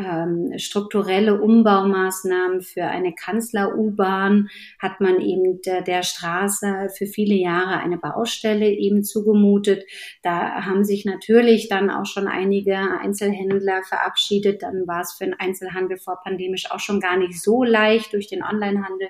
ähm, 0.00 0.58
strukturelle 0.58 1.40
Umbaumaßnahmen 1.40 2.62
für 2.62 2.84
eine 2.84 3.14
Kanzler-U-Bahn 3.14 4.48
hat 4.78 5.00
man 5.00 5.20
eben 5.20 5.60
der, 5.62 5.82
der 5.82 6.02
Straße 6.02 6.88
für 6.96 7.06
viele 7.06 7.34
Jahre 7.34 7.78
eine 7.78 7.98
Baustelle 7.98 8.68
eben 8.70 9.04
zugemutet. 9.04 9.84
Da 10.22 10.64
haben 10.64 10.84
sich 10.84 11.04
natürlich 11.04 11.68
dann 11.68 11.90
auch 11.90 12.06
schon 12.06 12.26
einige 12.26 12.76
Einzelhändler 12.76 13.82
verabschiedet. 13.82 14.62
Dann 14.62 14.86
war 14.86 15.02
es 15.02 15.12
für 15.12 15.24
den 15.24 15.34
Einzelhandel 15.34 15.98
vorpandemisch 15.98 16.70
auch 16.70 16.80
schon 16.80 17.00
gar 17.00 17.16
nicht 17.16 17.40
so 17.42 17.62
leicht 17.62 18.12
durch 18.12 18.28
den 18.28 18.42
Onlinehandel. 18.42 19.08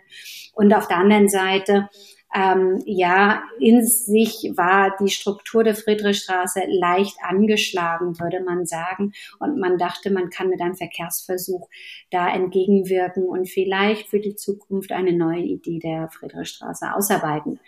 Und 0.55 0.75
auf 0.75 0.89
der 0.89 0.99
anderen 0.99 1.29
Seite 1.29 1.89
ähm, 2.35 2.81
ja, 2.87 3.43
in 3.59 3.85
sich 3.85 4.53
war 4.57 4.97
die 5.01 5.11
Struktur 5.11 5.65
der 5.65 5.75
Friedrichstraße 5.75 6.63
leicht 6.69 7.17
angeschlagen, 7.23 8.21
würde 8.21 8.43
man 8.45 8.67
sagen. 8.67 9.13
Und 9.41 9.59
man 9.59 9.79
dachte, 9.79 10.11
man 10.11 10.31
kann 10.31 10.49
mit 10.49 10.61
einem 10.61 10.77
Verkehrsversuch 10.77 11.69
da 12.11 12.33
entgegenwirken 12.33 13.25
und 13.25 13.49
vielleicht 13.49 14.09
für 14.09 14.21
die 14.21 14.37
Zukunft 14.37 14.93
eine 14.93 15.13
neue 15.13 15.43
Idee 15.43 15.81
der 15.81 16.09
Friedrichstraße 16.09 16.95
ausarbeiten. 16.95 17.59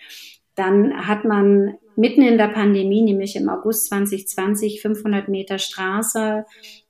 Dann 0.55 1.07
hat 1.07 1.25
man 1.25 1.79
mitten 1.96 2.22
in 2.22 2.37
der 2.37 2.48
Pandemie, 2.48 3.03
nämlich 3.03 3.37
im 3.37 3.48
August 3.48 3.87
2020, 3.88 4.83
500 4.83 5.29
Meter 5.29 5.59
Straße 5.59 6.44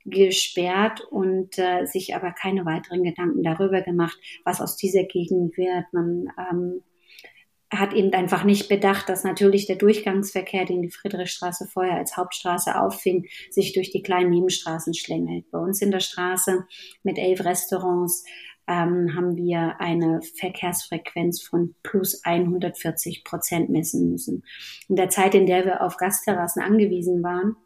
gesperrt 0.05 1.01
und 1.09 1.57
äh, 1.57 1.85
sich 1.85 2.13
aber 2.13 2.31
keine 2.31 2.65
weiteren 2.65 3.03
Gedanken 3.03 3.41
darüber 3.41 3.81
gemacht, 3.81 4.17
was 4.43 4.59
aus 4.59 4.75
dieser 4.75 5.03
Gegend 5.03 5.57
wird. 5.57 5.85
Man 5.93 6.27
ähm, 6.37 6.83
hat 7.79 7.93
eben 7.93 8.13
einfach 8.13 8.43
nicht 8.43 8.69
bedacht, 8.69 9.09
dass 9.09 9.23
natürlich 9.23 9.65
der 9.65 9.75
Durchgangsverkehr, 9.75 10.65
den 10.65 10.81
die 10.81 10.91
Friedrichstraße 10.91 11.67
vorher 11.67 11.97
als 11.97 12.17
Hauptstraße 12.17 12.79
auffing, 12.79 13.27
sich 13.49 13.73
durch 13.73 13.91
die 13.91 14.01
kleinen 14.01 14.29
Nebenstraßen 14.29 14.93
schlängelt. 14.93 15.49
Bei 15.51 15.59
uns 15.59 15.81
in 15.81 15.91
der 15.91 15.99
Straße 15.99 16.65
mit 17.03 17.17
elf 17.17 17.43
Restaurants 17.43 18.23
ähm, 18.67 19.15
haben 19.15 19.35
wir 19.35 19.75
eine 19.79 20.21
Verkehrsfrequenz 20.21 21.41
von 21.41 21.75
plus 21.83 22.23
140 22.23 23.23
Prozent 23.23 23.69
messen 23.69 24.09
müssen. 24.09 24.43
In 24.87 24.95
der 24.95 25.09
Zeit, 25.09 25.35
in 25.35 25.45
der 25.45 25.65
wir 25.65 25.81
auf 25.81 25.97
Gasterrassen 25.97 26.61
angewiesen 26.61 27.23
waren, 27.23 27.57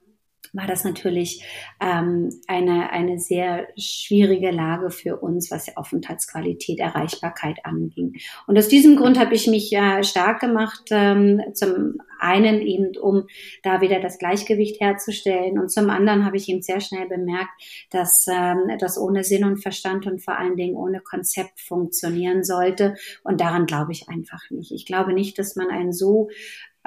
war 0.53 0.67
das 0.67 0.83
natürlich 0.83 1.43
ähm, 1.79 2.29
eine, 2.47 2.91
eine 2.91 3.19
sehr 3.19 3.67
schwierige 3.77 4.51
Lage 4.51 4.91
für 4.91 5.17
uns, 5.17 5.51
was 5.51 5.75
Aufenthaltsqualität, 5.75 6.79
Erreichbarkeit 6.79 7.59
anging. 7.63 8.17
Und 8.47 8.57
aus 8.57 8.67
diesem 8.67 8.95
Grund 8.95 9.19
habe 9.19 9.35
ich 9.35 9.47
mich 9.47 9.73
äh, 9.73 10.03
stark 10.03 10.39
gemacht, 10.39 10.83
ähm, 10.91 11.41
zum 11.53 11.97
einen 12.19 12.61
eben, 12.61 12.97
um 12.97 13.27
da 13.63 13.81
wieder 13.81 13.99
das 13.99 14.17
Gleichgewicht 14.17 14.79
herzustellen 14.79 15.59
und 15.59 15.71
zum 15.71 15.89
anderen 15.89 16.25
habe 16.25 16.37
ich 16.37 16.49
eben 16.49 16.61
sehr 16.61 16.81
schnell 16.81 17.07
bemerkt, 17.07 17.51
dass 17.91 18.25
ähm, 18.27 18.77
das 18.79 18.97
ohne 18.97 19.23
Sinn 19.23 19.43
und 19.43 19.57
Verstand 19.57 20.07
und 20.07 20.23
vor 20.23 20.37
allen 20.37 20.55
Dingen 20.55 20.75
ohne 20.75 21.01
Konzept 21.01 21.59
funktionieren 21.59 22.43
sollte 22.43 22.95
und 23.23 23.41
daran 23.41 23.65
glaube 23.65 23.91
ich 23.91 24.09
einfach 24.09 24.49
nicht. 24.49 24.71
Ich 24.71 24.85
glaube 24.85 25.13
nicht, 25.13 25.37
dass 25.39 25.55
man 25.55 25.69
ein 25.69 25.93
so 25.93 26.29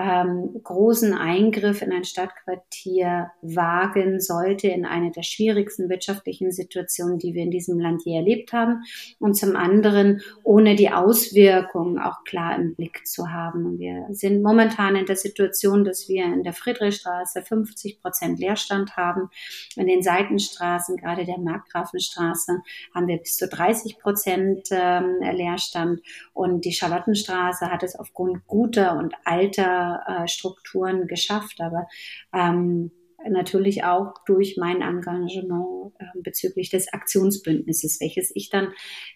ähm, 0.01 0.61
großen 0.63 1.15
Eingriff 1.15 1.83
in 1.83 1.93
ein 1.93 2.05
Stadtquartier 2.05 3.31
wagen 3.43 4.21
sollte, 4.21 4.69
in 4.69 4.87
eine 4.87 5.11
der 5.11 5.23
schwierigsten 5.23 5.89
wirtschaftlichen 5.89 6.53
Situationen, 6.53 7.19
die 7.19 7.35
wir 7.35 7.43
in 7.43 7.51
diesem 7.51 7.79
Land 7.79 8.05
je 8.05 8.17
erlebt 8.17 8.53
haben. 8.53 8.83
Und 9.19 9.35
zum 9.35 9.57
anderen, 9.57 10.23
ohne 10.43 10.77
die 10.77 10.91
Auswirkungen 10.91 11.99
auch 11.99 12.25
klar 12.25 12.57
im 12.57 12.75
Blick 12.75 13.07
zu 13.07 13.31
haben. 13.31 13.79
Wir 13.79 14.07
sind 14.11 14.43
momentan 14.43 14.97
in 14.97 15.07
der 15.07 15.17
Situation, 15.17 15.85
dass 15.85 16.09
wir 16.09 16.25
in 16.25 16.43
der 16.43 16.53
Friedrichstraße 16.53 17.43
50 17.43 18.01
Prozent 18.01 18.39
Leerstand 18.39 18.97
haben. 18.97 19.31
In 19.77 19.87
den 19.87 20.03
Seitenstraßen, 20.03 20.97
gerade 20.97 21.25
der 21.25 21.39
Markgrafenstraße, 21.39 22.63
haben 22.95 23.09
wir 23.09 23.19
bis 23.19 23.37
zu 23.37 23.49
30 23.49 23.99
Prozent 23.99 24.69
ähm, 24.71 25.17
Leerstand. 25.21 26.01
Und 26.33 26.65
die 26.65 26.73
Charlottenstraße 26.73 27.71
hat 27.71 27.83
es 27.83 27.97
aufgrund 27.97 28.47
guter 28.47 28.97
und 28.97 29.15
alter 29.25 29.90
äh, 30.07 30.29
Strukturen 30.29 31.07
geschafft, 31.07 31.61
aber 31.61 31.87
ähm, 32.35 32.91
natürlich 33.29 33.85
auch 33.85 34.15
durch 34.27 34.57
mein 34.57 34.81
Engagement 34.81 35.93
äh, 35.99 36.05
bezüglich 36.23 36.71
des 36.71 36.93
Aktionsbündnisses, 36.93 38.01
welches 38.01 38.31
ich 38.35 38.51
dann 38.51 38.69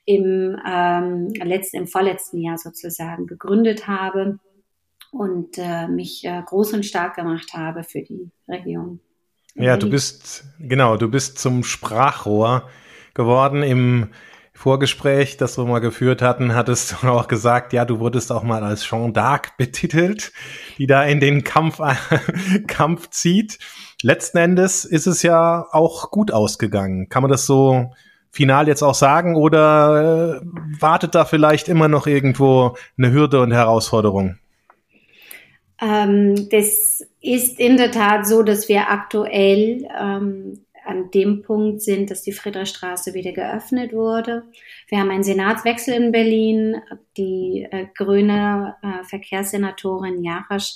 im 0.05 0.57
ähm, 0.67 1.29
letzten, 1.43 1.79
im 1.79 1.87
vorletzten 1.87 2.39
Jahr 2.39 2.59
sozusagen 2.59 3.27
gegründet 3.27 3.87
habe 3.87 4.39
und 5.11 5.57
äh, 5.59 5.89
mich 5.89 6.25
äh, 6.25 6.43
groß 6.45 6.75
und 6.75 6.85
stark 6.85 7.17
gemacht 7.17 7.55
habe 7.55 7.85
für 7.85 8.03
die 8.03 8.31
Region. 8.49 9.01
Ja, 9.55 9.77
du 9.77 9.89
bist, 9.89 10.45
genau, 10.59 10.97
du 10.97 11.09
bist 11.09 11.39
zum 11.39 11.63
Sprachrohr 11.63 12.69
geworden 13.15 13.63
im 13.63 14.09
Vorgespräch, 14.57 15.37
das 15.37 15.59
wir 15.59 15.65
mal 15.65 15.81
geführt 15.81 16.23
hatten, 16.23 16.55
hattest 16.55 17.03
du 17.03 17.09
auch 17.09 17.29
gesagt, 17.29 17.73
ja, 17.73 17.85
du 17.85 17.99
wurdest 17.99 18.31
auch 18.33 18.45
mal 18.45 18.63
als 18.63 18.85
Jean 18.85 19.13
d'Arc 19.13 19.49
betitelt, 19.59 20.33
die 20.79 20.87
da 20.87 21.03
in 21.03 21.21
den 21.21 21.45
Kampf, 21.45 21.81
Kampf 22.67 23.11
zieht. 23.11 23.59
Letzten 24.01 24.39
Endes 24.39 24.85
ist 24.85 25.07
es 25.07 25.23
ja 25.23 25.67
auch 25.73 26.11
gut 26.11 26.33
ausgegangen. 26.33 27.09
Kann 27.09 27.23
man 27.23 27.31
das 27.31 27.47
so 27.47 27.93
final 28.31 28.67
jetzt 28.69 28.83
auch 28.83 28.95
sagen 28.95 29.37
oder 29.37 30.41
äh, 30.41 30.47
wartet 30.81 31.15
da 31.15 31.25
vielleicht 31.25 31.69
immer 31.69 31.89
noch 31.89 32.07
irgendwo 32.07 32.77
eine 32.97 33.13
Hürde 33.13 33.41
und 33.41 33.53
Herausforderung? 33.53 34.39
Ähm, 35.81 36.49
das 36.51 37.05
ist 37.21 37.59
in 37.59 37.77
der 37.77 37.91
Tat 37.91 38.27
so, 38.27 38.43
dass 38.43 38.69
wir 38.69 38.91
aktuell 38.91 39.87
ähm, 40.01 40.64
an 40.85 41.11
dem 41.11 41.43
Punkt 41.43 41.83
sind, 41.83 42.11
dass 42.11 42.23
die 42.23 42.33
Friedrichstraße 42.33 43.15
wieder 43.15 43.33
geöffnet 43.33 43.93
wurde. 43.93 44.45
Wir 44.89 44.99
haben 44.99 45.11
einen 45.11 45.23
Senatswechsel 45.23 45.95
in 45.95 46.13
Berlin. 46.13 46.77
Die 47.17 47.67
äh, 47.71 47.87
grüne 47.97 48.77
äh, 48.83 49.05
Verkehrssenatorin 49.05 50.23
Jarasch 50.23 50.75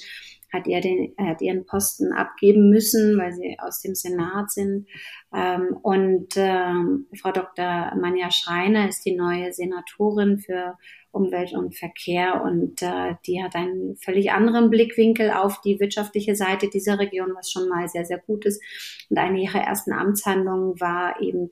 hat, 0.53 0.67
ihr 0.67 0.81
den, 0.81 1.15
hat 1.19 1.43
ihren 1.43 1.67
Posten 1.67 2.13
abgeben 2.13 2.71
müssen, 2.71 3.19
weil 3.19 3.33
sie 3.33 3.59
aus 3.59 3.83
dem 3.83 3.95
Senat 3.95 4.51
sind. 4.51 4.87
Ähm, 5.35 5.77
und 5.83 6.29
ähm, 6.37 7.07
Frau 7.21 7.33
Dr. 7.33 7.93
Manja 8.01 8.31
Schreiner 8.31 8.89
ist 8.89 9.05
die 9.05 9.15
neue 9.15 9.53
Senatorin 9.53 10.39
für 10.39 10.79
Umwelt 11.19 11.53
und 11.53 11.77
Verkehr 11.77 12.43
und 12.43 12.81
äh, 12.83 13.15
die 13.27 13.43
hat 13.43 13.55
einen 13.55 13.97
völlig 13.97 14.31
anderen 14.31 14.71
Blickwinkel 14.71 15.33
auf 15.33 15.61
die 15.61 15.81
wirtschaftliche 15.81 16.37
Seite 16.37 16.69
dieser 16.69 16.99
Region, 16.99 17.33
was 17.35 17.51
schon 17.51 17.69
mal 17.69 17.89
sehr, 17.89 18.05
sehr 18.05 18.19
gut 18.19 18.47
ist. 18.47 18.63
Und 19.11 19.19
eine 19.19 19.41
ihrer 19.41 19.61
ersten 19.61 19.93
Amtshandlungen 19.93 20.81
war 20.81 21.21
eben 21.21 21.51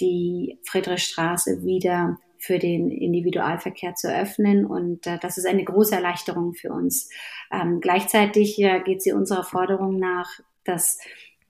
die 0.00 0.58
Friedrichstraße 0.64 1.64
wieder 1.64 2.18
für 2.38 2.58
den 2.58 2.90
Individualverkehr 2.90 3.94
zu 3.94 4.12
öffnen. 4.12 4.66
Und 4.66 5.06
äh, 5.06 5.18
das 5.20 5.38
ist 5.38 5.46
eine 5.46 5.64
große 5.64 5.94
Erleichterung 5.94 6.54
für 6.54 6.72
uns. 6.72 7.08
Ähm, 7.52 7.80
gleichzeitig 7.80 8.58
äh, 8.60 8.80
geht 8.80 9.02
sie 9.02 9.12
unserer 9.12 9.44
Forderung 9.44 9.98
nach, 9.98 10.28
dass 10.64 10.98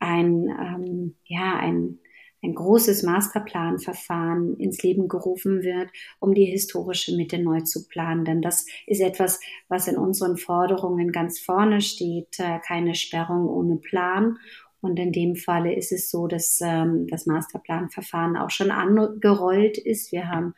ein, 0.00 0.48
ähm, 0.48 1.14
ja, 1.24 1.56
ein 1.56 1.98
ein 2.42 2.54
großes 2.54 3.04
Masterplanverfahren 3.04 4.56
ins 4.56 4.82
Leben 4.82 5.08
gerufen 5.08 5.62
wird, 5.62 5.90
um 6.18 6.34
die 6.34 6.46
historische 6.46 7.16
Mitte 7.16 7.38
neu 7.38 7.60
zu 7.60 7.86
planen. 7.86 8.24
Denn 8.24 8.42
das 8.42 8.66
ist 8.86 9.00
etwas, 9.00 9.40
was 9.68 9.86
in 9.86 9.96
unseren 9.96 10.36
Forderungen 10.36 11.12
ganz 11.12 11.38
vorne 11.38 11.80
steht, 11.80 12.38
äh, 12.40 12.58
keine 12.66 12.94
Sperrung 12.94 13.48
ohne 13.48 13.76
Plan. 13.76 14.38
Und 14.80 14.98
in 14.98 15.12
dem 15.12 15.36
Falle 15.36 15.72
ist 15.74 15.92
es 15.92 16.10
so, 16.10 16.26
dass 16.26 16.58
ähm, 16.60 17.06
das 17.06 17.26
Masterplanverfahren 17.26 18.36
auch 18.36 18.50
schon 18.50 18.72
angerollt 18.72 19.78
ist. 19.78 20.10
Wir 20.10 20.28
haben 20.28 20.54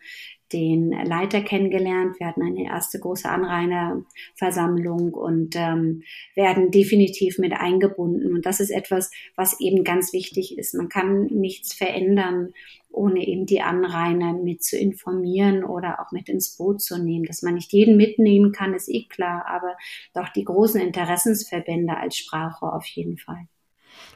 den 0.52 0.90
Leiter 0.90 1.40
kennengelernt. 1.40 2.18
Wir 2.18 2.28
hatten 2.28 2.42
eine 2.42 2.64
erste 2.64 2.98
große 2.98 3.28
Anrainerversammlung 3.28 5.12
und 5.12 5.56
ähm, 5.56 6.02
werden 6.34 6.70
definitiv 6.70 7.38
mit 7.38 7.52
eingebunden. 7.52 8.32
Und 8.34 8.46
das 8.46 8.60
ist 8.60 8.70
etwas, 8.70 9.10
was 9.36 9.60
eben 9.60 9.84
ganz 9.84 10.12
wichtig 10.12 10.58
ist. 10.58 10.74
Man 10.74 10.88
kann 10.88 11.26
nichts 11.26 11.74
verändern, 11.74 12.52
ohne 12.90 13.26
eben 13.26 13.46
die 13.46 13.62
Anrainer 13.62 14.34
mit 14.34 14.62
zu 14.62 14.78
informieren 14.78 15.64
oder 15.64 16.00
auch 16.00 16.12
mit 16.12 16.28
ins 16.28 16.56
Boot 16.56 16.80
zu 16.80 17.02
nehmen. 17.02 17.24
Dass 17.24 17.42
man 17.42 17.54
nicht 17.54 17.72
jeden 17.72 17.96
mitnehmen 17.96 18.52
kann, 18.52 18.74
ist 18.74 18.88
eh 18.88 19.06
klar, 19.08 19.46
aber 19.46 19.76
doch 20.14 20.28
die 20.28 20.44
großen 20.44 20.80
Interessensverbände 20.80 21.96
als 21.96 22.16
Sprachrohr 22.16 22.74
auf 22.74 22.86
jeden 22.86 23.16
Fall. 23.16 23.48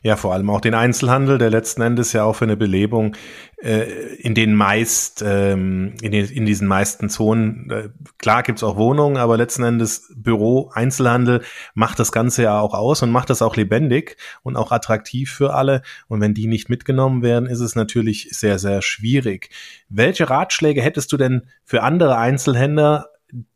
Ja, 0.02 0.16
vor 0.16 0.32
allem 0.32 0.50
auch 0.50 0.60
den 0.60 0.74
Einzelhandel, 0.74 1.38
der 1.38 1.50
letzten 1.50 1.82
Endes 1.82 2.12
ja 2.12 2.24
auch 2.24 2.34
für 2.34 2.44
eine 2.44 2.56
Belebung 2.56 3.16
äh, 3.56 4.14
in 4.16 4.34
den 4.34 4.54
meist, 4.54 5.22
ähm, 5.26 5.94
in, 6.00 6.12
den, 6.12 6.26
in 6.26 6.46
diesen 6.46 6.68
meisten 6.68 7.08
Zonen, 7.08 7.70
äh, 7.70 7.88
klar 8.18 8.42
gibt's 8.44 8.62
auch 8.62 8.76
Wohnungen, 8.76 9.16
aber 9.16 9.36
letzten 9.36 9.64
Endes 9.64 10.12
Büro, 10.14 10.70
Einzelhandel 10.72 11.42
macht 11.74 11.98
das 11.98 12.12
Ganze 12.12 12.44
ja 12.44 12.60
auch 12.60 12.74
aus 12.74 13.02
und 13.02 13.10
macht 13.10 13.30
das 13.30 13.42
auch 13.42 13.56
lebendig 13.56 14.16
und 14.42 14.56
auch 14.56 14.70
attraktiv 14.70 15.32
für 15.32 15.54
alle. 15.54 15.82
Und 16.06 16.20
wenn 16.20 16.34
die 16.34 16.46
nicht 16.46 16.68
mitgenommen 16.68 17.22
werden, 17.22 17.48
ist 17.48 17.60
es 17.60 17.74
natürlich 17.74 18.28
sehr, 18.30 18.58
sehr 18.58 18.82
schwierig. 18.82 19.50
Welche 19.88 20.30
Ratschläge 20.30 20.82
hättest 20.82 21.10
du 21.12 21.16
denn 21.16 21.42
für 21.64 21.82
andere 21.82 22.16
Einzelhändler, 22.16 23.08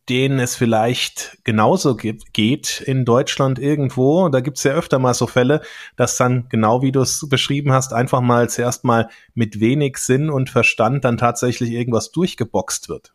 denen 0.08 0.40
es 0.40 0.56
vielleicht 0.56 1.38
genauso 1.44 1.96
gibt, 1.96 2.34
geht 2.34 2.80
in 2.80 3.04
Deutschland 3.04 3.58
irgendwo. 3.58 4.28
Da 4.28 4.40
gibt 4.40 4.58
es 4.58 4.64
ja 4.64 4.72
öfter 4.72 4.98
mal 4.98 5.14
so 5.14 5.26
Fälle, 5.26 5.62
dass 5.96 6.16
dann, 6.16 6.46
genau 6.48 6.82
wie 6.82 6.92
du 6.92 7.00
es 7.00 7.28
beschrieben 7.28 7.72
hast, 7.72 7.92
einfach 7.92 8.20
mal 8.20 8.48
zuerst 8.48 8.84
mal 8.84 9.08
mit 9.34 9.60
wenig 9.60 9.98
Sinn 9.98 10.28
und 10.30 10.50
Verstand 10.50 11.04
dann 11.04 11.18
tatsächlich 11.18 11.70
irgendwas 11.70 12.10
durchgeboxt 12.10 12.88
wird. 12.88 13.14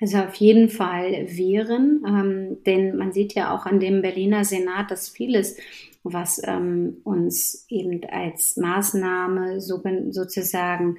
Also 0.00 0.18
auf 0.18 0.34
jeden 0.34 0.68
Fall 0.68 1.26
Viren, 1.28 2.02
ähm, 2.06 2.62
denn 2.64 2.96
man 2.96 3.12
sieht 3.12 3.34
ja 3.34 3.54
auch 3.54 3.64
an 3.64 3.78
dem 3.78 4.02
Berliner 4.02 4.44
Senat, 4.44 4.90
dass 4.90 5.08
vieles, 5.08 5.56
was 6.02 6.42
ähm, 6.44 6.98
uns 7.04 7.64
eben 7.68 8.00
als 8.10 8.56
Maßnahme 8.56 9.60
so, 9.60 9.82
sozusagen 10.10 10.98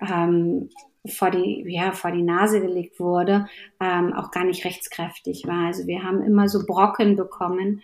ähm, 0.00 0.70
vor 1.06 1.30
die, 1.30 1.64
ja, 1.66 1.92
vor 1.92 2.12
die 2.12 2.22
Nase 2.22 2.60
gelegt 2.60 3.00
wurde, 3.00 3.46
ähm, 3.80 4.12
auch 4.12 4.30
gar 4.30 4.44
nicht 4.44 4.64
rechtskräftig 4.64 5.44
war. 5.46 5.66
Also 5.66 5.86
wir 5.86 6.04
haben 6.04 6.22
immer 6.22 6.48
so 6.48 6.64
Brocken 6.64 7.16
bekommen. 7.16 7.82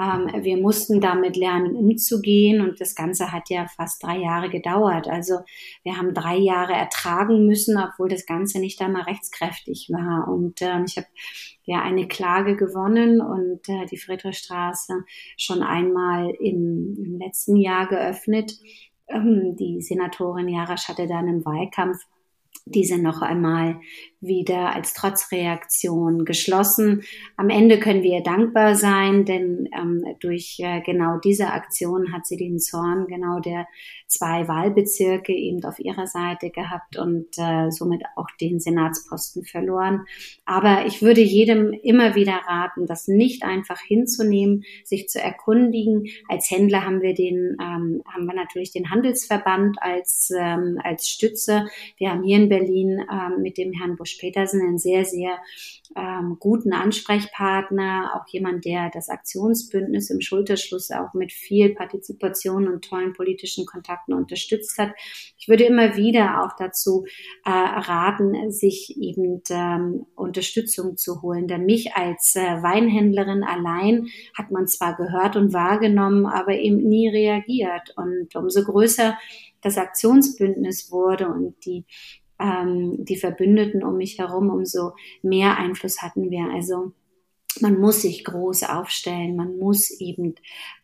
Ähm, 0.00 0.30
wir 0.44 0.56
mussten 0.56 1.00
damit 1.00 1.36
lernen, 1.36 1.74
umzugehen 1.74 2.60
und 2.60 2.80
das 2.80 2.94
Ganze 2.94 3.32
hat 3.32 3.50
ja 3.50 3.66
fast 3.66 4.02
drei 4.02 4.18
Jahre 4.18 4.50
gedauert. 4.50 5.08
Also 5.08 5.40
wir 5.82 5.96
haben 5.96 6.14
drei 6.14 6.36
Jahre 6.36 6.72
ertragen 6.72 7.44
müssen, 7.44 7.76
obwohl 7.76 8.08
das 8.08 8.24
Ganze 8.24 8.60
nicht 8.60 8.80
einmal 8.80 9.02
rechtskräftig 9.02 9.90
war. 9.90 10.28
Und 10.28 10.62
äh, 10.62 10.82
ich 10.84 10.96
habe 10.96 11.08
ja 11.64 11.82
eine 11.82 12.06
Klage 12.06 12.56
gewonnen 12.56 13.20
und 13.20 13.68
äh, 13.68 13.86
die 13.86 13.98
Friedrichstraße 13.98 15.04
schon 15.36 15.62
einmal 15.62 16.30
im, 16.38 16.96
im 16.96 17.18
letzten 17.18 17.56
Jahr 17.56 17.88
geöffnet. 17.88 18.52
Ähm, 19.08 19.56
die 19.56 19.82
Senatorin 19.82 20.48
Jarasch 20.48 20.88
hatte 20.88 21.08
dann 21.08 21.26
im 21.26 21.44
Wahlkampf 21.44 22.06
diese 22.64 22.98
noch 22.98 23.22
einmal 23.22 23.80
wieder 24.20 24.74
als 24.74 24.92
Trotzreaktion 24.94 26.24
geschlossen. 26.24 27.02
Am 27.36 27.48
Ende 27.48 27.80
können 27.80 28.02
wir 28.02 28.22
dankbar 28.22 28.74
sein, 28.74 29.24
denn 29.24 29.68
ähm, 29.76 30.04
durch 30.20 30.58
äh, 30.60 30.80
genau 30.82 31.18
diese 31.18 31.48
Aktion 31.48 32.12
hat 32.12 32.26
sie 32.26 32.36
den 32.36 32.58
Zorn 32.58 33.06
genau 33.06 33.40
der 33.40 33.66
zwei 34.06 34.48
Wahlbezirke 34.48 35.32
eben 35.32 35.64
auf 35.64 35.78
ihrer 35.78 36.06
Seite 36.06 36.50
gehabt 36.50 36.96
und 36.98 37.28
äh, 37.38 37.70
somit 37.70 38.02
auch 38.16 38.26
den 38.40 38.58
Senatsposten 38.58 39.44
verloren. 39.44 40.04
Aber 40.44 40.84
ich 40.86 41.00
würde 41.00 41.20
jedem 41.20 41.72
immer 41.72 42.14
wieder 42.14 42.40
raten, 42.46 42.86
das 42.86 43.08
nicht 43.08 43.44
einfach 43.44 43.80
hinzunehmen, 43.80 44.64
sich 44.84 45.08
zu 45.08 45.20
erkundigen. 45.20 46.08
Als 46.28 46.50
Händler 46.50 46.84
haben 46.84 47.00
wir 47.02 47.14
den, 47.14 47.56
ähm, 47.60 48.02
haben 48.06 48.26
wir 48.26 48.34
natürlich 48.34 48.72
den 48.72 48.90
Handelsverband 48.90 49.80
als 49.80 50.30
ähm, 50.36 50.78
als 50.82 51.08
Stütze. 51.08 51.66
Wir 51.96 52.10
haben 52.10 52.22
hier 52.22 52.36
in 52.36 52.48
Berlin 52.48 53.00
ähm, 53.10 53.42
mit 53.42 53.56
dem 53.56 53.72
Herrn 53.72 53.96
Busch-Petersen 54.10 54.60
einen 54.60 54.78
sehr 54.78 55.04
sehr 55.04 55.38
ähm, 55.96 56.36
guten 56.38 56.72
Ansprechpartner, 56.72 58.12
auch 58.14 58.32
jemand, 58.32 58.64
der 58.64 58.90
das 58.92 59.08
Aktionsbündnis 59.08 60.10
im 60.10 60.20
Schulterschluss 60.20 60.90
auch 60.90 61.14
mit 61.14 61.32
viel 61.32 61.74
Partizipation 61.74 62.68
und 62.68 62.84
tollen 62.84 63.12
politischen 63.12 63.66
Kontakten 63.66 64.14
unterstützt 64.14 64.78
hat. 64.78 64.92
Ich 65.36 65.48
würde 65.48 65.64
immer 65.64 65.96
wieder 65.96 66.44
auch 66.44 66.56
dazu 66.56 67.06
äh, 67.44 67.50
raten, 67.50 68.52
sich 68.52 68.96
eben 69.00 69.42
ähm, 69.50 70.06
Unterstützung 70.14 70.96
zu 70.96 71.22
holen. 71.22 71.48
Denn 71.48 71.66
mich 71.66 71.94
als 71.94 72.36
äh, 72.36 72.62
Weinhändlerin 72.62 73.42
allein 73.42 74.06
hat 74.38 74.52
man 74.52 74.68
zwar 74.68 74.96
gehört 74.96 75.34
und 75.34 75.52
wahrgenommen, 75.52 76.26
aber 76.26 76.52
eben 76.52 76.88
nie 76.88 77.08
reagiert. 77.08 77.94
Und 77.96 78.34
umso 78.36 78.62
größer 78.62 79.18
das 79.62 79.76
Aktionsbündnis 79.76 80.90
wurde 80.90 81.28
und 81.28 81.54
die 81.66 81.84
ähm, 82.40 83.04
die 83.04 83.16
Verbündeten 83.16 83.84
um 83.84 83.96
mich 83.96 84.18
herum, 84.18 84.50
umso 84.50 84.92
mehr 85.22 85.58
Einfluss 85.58 86.02
hatten 86.02 86.30
wir. 86.30 86.50
Also 86.52 86.92
man 87.60 87.78
muss 87.80 88.02
sich 88.02 88.24
groß 88.24 88.64
aufstellen, 88.64 89.36
man 89.36 89.58
muss 89.58 89.90
eben 89.90 90.34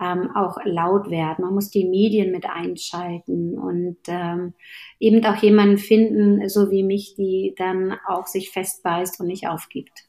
ähm, 0.01 0.31
auch 0.35 0.59
laut 0.65 1.11
werden, 1.11 1.45
man 1.45 1.55
muss 1.55 1.71
die 1.71 1.85
Medien 1.85 2.33
mit 2.33 2.47
einschalten 2.47 3.57
und 3.59 3.99
ähm, 4.09 4.55
eben 4.99 5.25
auch 5.25 5.37
jemanden 5.37 5.79
finden, 5.79 6.49
so 6.49 6.71
wie 6.71 6.83
mich, 6.83 7.15
die 7.15 7.55
dann 7.57 7.97
auch 8.07 8.27
sich 8.27 8.51
festbeißt 8.51 9.21
und 9.21 9.29
nicht 9.29 9.47
aufgibt. 9.49 10.07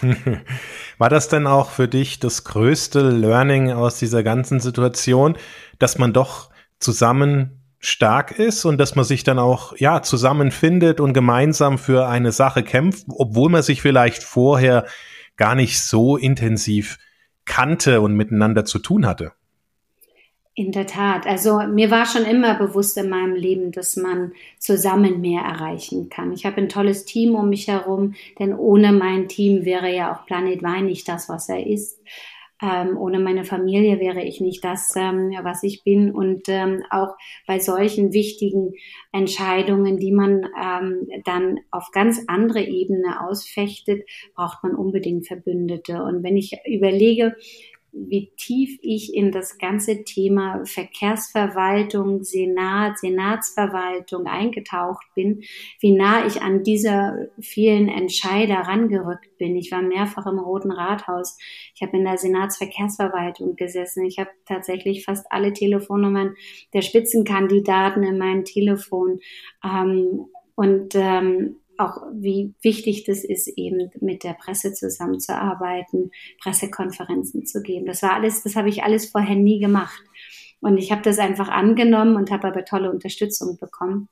War 0.98 1.10
das 1.10 1.28
denn 1.28 1.46
auch 1.46 1.70
für 1.70 1.88
dich 1.88 2.18
das 2.20 2.44
größte 2.44 3.10
Learning 3.10 3.72
aus 3.72 3.98
dieser 3.98 4.22
ganzen 4.22 4.60
Situation, 4.60 5.36
dass 5.78 5.98
man 5.98 6.12
doch 6.12 6.50
zusammen 6.78 7.57
stark 7.78 8.38
ist 8.38 8.64
und 8.64 8.78
dass 8.78 8.96
man 8.96 9.04
sich 9.04 9.24
dann 9.24 9.38
auch 9.38 9.76
ja 9.76 10.02
zusammenfindet 10.02 11.00
und 11.00 11.12
gemeinsam 11.12 11.78
für 11.78 12.08
eine 12.08 12.32
Sache 12.32 12.62
kämpft, 12.62 13.06
obwohl 13.08 13.50
man 13.50 13.62
sich 13.62 13.82
vielleicht 13.82 14.22
vorher 14.22 14.86
gar 15.36 15.54
nicht 15.54 15.80
so 15.80 16.16
intensiv 16.16 16.98
kannte 17.44 18.00
und 18.00 18.14
miteinander 18.14 18.64
zu 18.64 18.78
tun 18.78 19.06
hatte. 19.06 19.32
In 20.54 20.72
der 20.72 20.88
Tat. 20.88 21.24
Also 21.24 21.60
mir 21.68 21.88
war 21.92 22.04
schon 22.04 22.24
immer 22.24 22.58
bewusst 22.58 22.98
in 22.98 23.08
meinem 23.08 23.36
Leben, 23.36 23.70
dass 23.70 23.94
man 23.94 24.32
zusammen 24.58 25.20
mehr 25.20 25.42
erreichen 25.42 26.10
kann. 26.10 26.32
Ich 26.32 26.44
habe 26.44 26.56
ein 26.56 26.68
tolles 26.68 27.04
Team 27.04 27.36
um 27.36 27.48
mich 27.48 27.68
herum, 27.68 28.16
denn 28.40 28.52
ohne 28.52 28.90
mein 28.90 29.28
Team 29.28 29.64
wäre 29.64 29.88
ja 29.94 30.12
auch 30.12 30.26
Planet 30.26 30.60
Wein 30.64 30.86
nicht 30.86 31.08
das, 31.08 31.28
was 31.28 31.48
er 31.48 31.64
ist. 31.64 32.00
Ähm, 32.60 32.96
ohne 32.98 33.20
meine 33.20 33.44
Familie 33.44 34.00
wäre 34.00 34.22
ich 34.22 34.40
nicht 34.40 34.64
das, 34.64 34.92
ähm, 34.96 35.32
was 35.42 35.62
ich 35.62 35.84
bin. 35.84 36.10
Und 36.10 36.48
ähm, 36.48 36.82
auch 36.90 37.16
bei 37.46 37.58
solchen 37.58 38.12
wichtigen 38.12 38.72
Entscheidungen, 39.12 39.98
die 39.98 40.12
man 40.12 40.46
ähm, 40.60 41.08
dann 41.24 41.60
auf 41.70 41.90
ganz 41.92 42.24
andere 42.26 42.62
Ebene 42.62 43.20
ausfechtet, 43.26 44.02
braucht 44.34 44.62
man 44.62 44.74
unbedingt 44.74 45.26
Verbündete. 45.26 46.02
Und 46.02 46.22
wenn 46.22 46.36
ich 46.36 46.56
überlege, 46.66 47.36
wie 47.92 48.30
tief 48.36 48.78
ich 48.82 49.14
in 49.14 49.32
das 49.32 49.58
ganze 49.58 50.04
Thema 50.04 50.64
Verkehrsverwaltung, 50.64 52.22
Senat, 52.22 52.98
Senatsverwaltung 52.98 54.26
eingetaucht 54.26 55.04
bin, 55.14 55.42
wie 55.80 55.92
nah 55.92 56.26
ich 56.26 56.42
an 56.42 56.62
dieser 56.62 57.28
vielen 57.40 57.88
Entscheider 57.88 58.56
rangerückt 58.56 59.36
bin. 59.38 59.56
Ich 59.56 59.72
war 59.72 59.82
mehrfach 59.82 60.26
im 60.26 60.38
Roten 60.38 60.70
Rathaus. 60.70 61.38
Ich 61.74 61.82
habe 61.82 61.96
in 61.96 62.04
der 62.04 62.18
Senatsverkehrsverwaltung 62.18 63.56
gesessen. 63.56 64.04
Ich 64.04 64.18
habe 64.18 64.30
tatsächlich 64.46 65.04
fast 65.04 65.26
alle 65.30 65.52
Telefonnummern 65.52 66.34
der 66.74 66.82
Spitzenkandidaten 66.82 68.02
in 68.02 68.18
meinem 68.18 68.44
Telefon. 68.44 69.20
Ähm, 69.64 70.26
und 70.54 70.94
ähm, 70.94 71.56
auch 71.78 72.02
wie 72.12 72.54
wichtig 72.62 73.04
das 73.04 73.24
ist, 73.24 73.48
eben 73.56 73.90
mit 74.00 74.24
der 74.24 74.34
Presse 74.34 74.72
zusammenzuarbeiten, 74.72 76.10
Pressekonferenzen 76.42 77.46
zu 77.46 77.62
geben. 77.62 77.86
Das 77.86 78.02
war 78.02 78.14
alles, 78.14 78.42
das 78.42 78.56
habe 78.56 78.68
ich 78.68 78.82
alles 78.82 79.10
vorher 79.10 79.36
nie 79.36 79.60
gemacht. 79.60 80.02
Und 80.60 80.76
ich 80.76 80.90
habe 80.90 81.02
das 81.02 81.18
einfach 81.18 81.48
angenommen 81.48 82.16
und 82.16 82.30
habe 82.30 82.48
aber 82.48 82.64
tolle 82.64 82.90
Unterstützung 82.90 83.56
bekommen. 83.58 84.08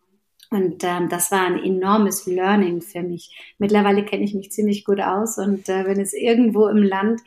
Und 0.51 0.85
ähm, 0.85 1.09
das 1.09 1.33
war 1.33 1.45
ein 1.45 1.59
enormes 1.59 2.27
Learning 2.27 2.81
für 2.81 3.03
mich. 3.03 3.55
Mittlerweile 3.59 4.05
kenne 4.05 4.25
ich 4.25 4.35
mich 4.35 4.53
ziemlich 4.53 4.85
gut 4.85 5.01
aus 5.01 5.39
und 5.39 5.69
äh, 5.69 5.87
wenn 5.87 6.01
es 6.01 6.13
irgendwo 6.13 6.69
im 6.69 6.85
Land 6.85 7.21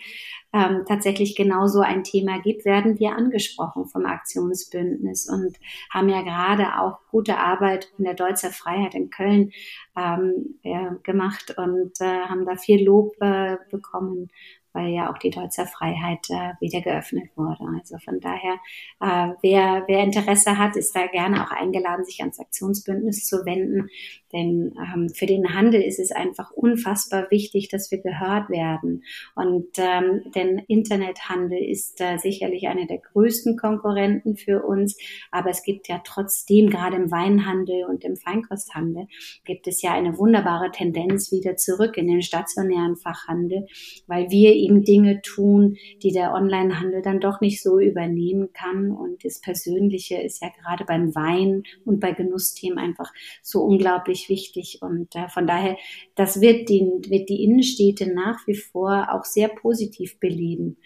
ähm, 0.51 0.83
tatsächlich 0.87 1.35
genau 1.35 1.67
so 1.67 1.81
ein 1.81 2.03
Thema 2.03 2.39
gibt, 2.39 2.65
werden 2.65 2.99
wir 2.99 3.11
angesprochen 3.11 3.85
vom 3.85 4.05
Aktionsbündnis 4.05 5.29
und 5.29 5.57
haben 5.91 6.09
ja 6.09 6.21
gerade 6.21 6.79
auch 6.79 6.99
gute 7.11 7.37
Arbeit 7.37 7.91
in 7.97 8.05
der 8.05 8.15
Deutscher 8.15 8.49
Freiheit 8.49 8.95
in 8.95 9.09
Köln 9.09 9.51
ähm, 9.95 10.59
ja, 10.63 10.95
gemacht 11.03 11.55
und 11.57 11.99
äh, 12.01 12.05
haben 12.05 12.45
da 12.45 12.55
viel 12.55 12.83
Lob 12.83 13.15
äh, 13.21 13.57
bekommen 13.69 14.29
weil 14.73 14.89
ja 14.89 15.11
auch 15.11 15.17
die 15.17 15.29
Deutsche 15.29 15.65
Freiheit 15.65 16.29
äh, 16.29 16.53
wieder 16.59 16.81
geöffnet 16.81 17.29
wurde. 17.35 17.63
Also 17.77 17.97
von 17.97 18.19
daher, 18.19 18.55
äh, 18.99 19.33
wer, 19.41 19.83
wer 19.87 20.03
Interesse 20.03 20.57
hat, 20.57 20.75
ist 20.75 20.95
da 20.95 21.07
gerne 21.07 21.43
auch 21.43 21.51
eingeladen, 21.51 22.05
sich 22.05 22.21
ans 22.21 22.39
Aktionsbündnis 22.39 23.25
zu 23.25 23.45
wenden. 23.45 23.89
Denn 24.31 24.75
ähm, 24.77 25.09
für 25.09 25.25
den 25.25 25.55
Handel 25.55 25.81
ist 25.81 25.99
es 25.99 26.11
einfach 26.11 26.51
unfassbar 26.51 27.31
wichtig, 27.31 27.69
dass 27.69 27.89
wir 27.89 27.99
gehört 27.99 28.49
werden. 28.49 29.03
Und 29.35 29.67
ähm, 29.77 30.21
denn 30.35 30.59
Internethandel 30.67 31.57
ist 31.57 31.99
äh, 31.99 32.17
sicherlich 32.17 32.67
einer 32.67 32.85
der 32.85 32.99
größten 32.99 33.57
Konkurrenten 33.57 34.37
für 34.37 34.63
uns. 34.63 34.97
Aber 35.31 35.49
es 35.49 35.63
gibt 35.63 35.87
ja 35.87 36.01
trotzdem, 36.03 36.69
gerade 36.69 36.97
im 36.97 37.11
Weinhandel 37.11 37.85
und 37.85 38.03
im 38.03 38.15
Feinkosthandel, 38.15 39.07
gibt 39.45 39.67
es 39.67 39.81
ja 39.81 39.93
eine 39.93 40.17
wunderbare 40.17 40.71
Tendenz 40.71 41.31
wieder 41.31 41.55
zurück 41.55 41.97
in 41.97 42.07
den 42.07 42.21
stationären 42.21 42.97
Fachhandel, 42.97 43.65
weil 44.05 44.29
wir 44.29 44.58
eben 44.59 44.83
Dinge 44.83 45.21
tun, 45.21 45.77
die 46.03 46.11
der 46.11 46.33
Onlinehandel 46.33 47.01
dann 47.01 47.19
doch 47.19 47.41
nicht 47.41 47.61
so 47.61 47.79
übernehmen 47.79 48.53
kann. 48.53 48.91
Und 48.91 49.23
das 49.23 49.41
Persönliche 49.41 50.21
ist 50.21 50.41
ja 50.41 50.49
gerade 50.49 50.85
beim 50.85 51.15
Wein 51.15 51.63
und 51.85 51.99
bei 51.99 52.11
Genussthemen 52.11 52.77
einfach 52.77 53.11
so 53.41 53.61
unglaublich 53.63 54.29
wichtig. 54.29 54.79
Und 54.81 55.15
äh, 55.15 55.27
von 55.29 55.47
daher, 55.47 55.77
das 56.15 56.41
wird 56.41 56.69
die, 56.69 56.81
wird 57.07 57.29
die 57.29 57.43
Innenstädte 57.43 58.13
nach 58.13 58.45
wie 58.47 58.55
vor 58.55 59.07
auch 59.11 59.25
sehr 59.25 59.47
positiv 59.47 60.19
beleben. 60.19 60.77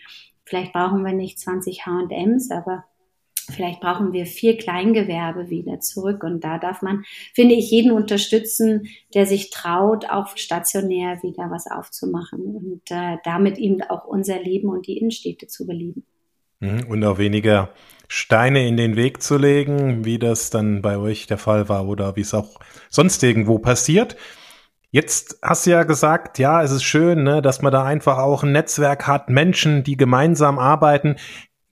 Vielleicht 0.45 0.73
brauchen 0.73 1.03
wir 1.03 1.13
nicht 1.13 1.39
20 1.39 1.85
H&Ms, 1.85 2.51
aber 2.51 2.85
Vielleicht 3.51 3.79
brauchen 3.79 4.13
wir 4.13 4.25
vier 4.25 4.57
Kleingewerbe 4.57 5.49
wieder 5.49 5.79
zurück. 5.79 6.23
Und 6.23 6.43
da 6.43 6.57
darf 6.57 6.81
man, 6.81 7.03
finde 7.33 7.55
ich, 7.55 7.69
jeden 7.71 7.91
unterstützen, 7.91 8.87
der 9.13 9.25
sich 9.25 9.49
traut, 9.49 10.09
auch 10.09 10.37
stationär 10.37 11.21
wieder 11.23 11.49
was 11.49 11.67
aufzumachen 11.67 12.55
und 12.55 12.91
äh, 12.91 13.17
damit 13.23 13.57
eben 13.57 13.81
auch 13.83 14.05
unser 14.05 14.39
Leben 14.39 14.69
und 14.69 14.87
die 14.87 14.97
Innenstädte 14.97 15.47
zu 15.47 15.65
beleben. 15.65 16.05
Mhm. 16.59 16.85
Und 16.87 17.03
auch 17.03 17.17
weniger 17.17 17.69
Steine 18.07 18.67
in 18.67 18.77
den 18.77 18.95
Weg 18.95 19.21
zu 19.21 19.37
legen, 19.37 20.05
wie 20.05 20.19
das 20.19 20.49
dann 20.49 20.81
bei 20.81 20.97
euch 20.97 21.27
der 21.27 21.37
Fall 21.37 21.67
war 21.67 21.87
oder 21.87 22.15
wie 22.15 22.21
es 22.21 22.33
auch 22.33 22.59
sonst 22.89 23.23
irgendwo 23.23 23.59
passiert. 23.59 24.15
Jetzt 24.91 25.39
hast 25.41 25.65
du 25.65 25.71
ja 25.71 25.83
gesagt, 25.83 26.37
ja, 26.37 26.61
es 26.61 26.69
ist 26.69 26.83
schön, 26.83 27.23
ne, 27.23 27.41
dass 27.41 27.63
man 27.63 27.73
da 27.73 27.83
einfach 27.83 28.19
auch 28.19 28.43
ein 28.43 28.51
Netzwerk 28.51 29.07
hat, 29.07 29.27
Menschen, 29.27 29.83
die 29.83 29.97
gemeinsam 29.97 30.59
arbeiten. 30.59 31.15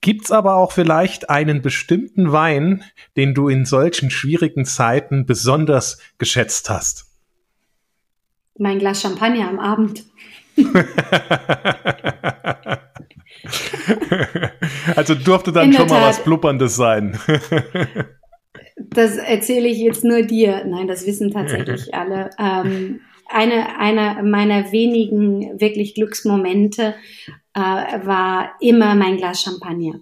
Gibt's 0.01 0.31
aber 0.31 0.55
auch 0.55 0.71
vielleicht 0.71 1.29
einen 1.29 1.61
bestimmten 1.61 2.31
Wein, 2.31 2.83
den 3.15 3.35
du 3.35 3.47
in 3.49 3.65
solchen 3.65 4.09
schwierigen 4.09 4.65
Zeiten 4.65 5.27
besonders 5.27 5.99
geschätzt 6.17 6.71
hast? 6.71 7.05
Mein 8.57 8.79
Glas 8.79 9.01
Champagner 9.01 9.47
am 9.47 9.59
Abend. 9.59 10.03
also 14.95 15.15
durfte 15.15 15.51
dann 15.51 15.71
schon 15.71 15.87
mal 15.87 16.01
was 16.01 16.23
Blubberndes 16.23 16.75
sein. 16.75 17.17
das 18.77 19.17
erzähle 19.17 19.67
ich 19.67 19.77
jetzt 19.77 20.03
nur 20.03 20.23
dir. 20.23 20.65
Nein, 20.65 20.87
das 20.87 21.05
wissen 21.05 21.31
tatsächlich 21.31 21.93
alle. 21.93 22.31
Ähm, 22.37 23.01
eine, 23.33 23.77
eine 23.79 24.23
meiner 24.23 24.71
wenigen 24.71 25.59
wirklich 25.59 25.95
Glücksmomente 25.95 26.95
äh, 27.53 27.59
war 27.59 28.55
immer 28.59 28.95
mein 28.95 29.17
Glas 29.17 29.41
Champagner. 29.41 29.99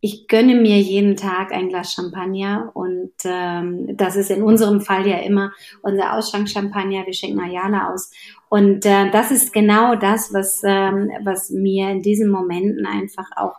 Ich 0.00 0.28
gönne 0.28 0.54
mir 0.54 0.78
jeden 0.80 1.16
Tag 1.16 1.50
ein 1.50 1.70
Glas 1.70 1.94
Champagner 1.94 2.70
und 2.74 3.12
ähm, 3.24 3.96
das 3.96 4.16
ist 4.16 4.30
in 4.30 4.42
unserem 4.42 4.82
Fall 4.82 5.06
ja 5.06 5.16
immer 5.18 5.52
unser 5.80 6.12
Ausschank-Champagner. 6.12 7.06
Wir 7.06 7.14
schenken 7.14 7.40
Ayala 7.40 7.90
aus 7.90 8.10
und 8.50 8.84
äh, 8.84 9.10
das 9.10 9.30
ist 9.30 9.54
genau 9.54 9.94
das, 9.96 10.34
was 10.34 10.60
ähm, 10.62 11.10
was 11.22 11.48
mir 11.48 11.90
in 11.90 12.02
diesen 12.02 12.30
Momenten 12.30 12.84
einfach 12.84 13.30
auch 13.36 13.54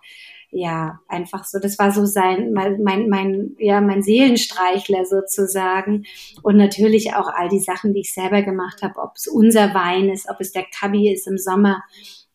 ja, 0.58 1.02
einfach 1.10 1.44
so, 1.44 1.60
das 1.60 1.78
war 1.78 1.92
so 1.92 2.06
sein, 2.06 2.54
mein, 2.54 2.82
mein, 2.82 3.56
ja, 3.60 3.82
mein 3.82 4.02
Seelenstreichler 4.02 5.04
sozusagen. 5.04 6.06
Und 6.44 6.56
natürlich 6.56 7.14
auch 7.14 7.28
all 7.28 7.50
die 7.50 7.60
Sachen, 7.60 7.94
die 7.94 8.00
ich 8.00 8.14
selber 8.14 8.42
gemacht 8.42 8.82
habe, 8.82 9.02
ob 9.02 9.18
es 9.18 9.28
unser 9.28 9.74
Wein 9.74 10.10
ist, 10.10 10.30
ob 10.30 10.40
es 10.40 10.54
der 10.54 10.66
Kabi 10.80 11.12
ist 11.12 11.28
im 11.28 11.38
Sommer. 11.38 11.84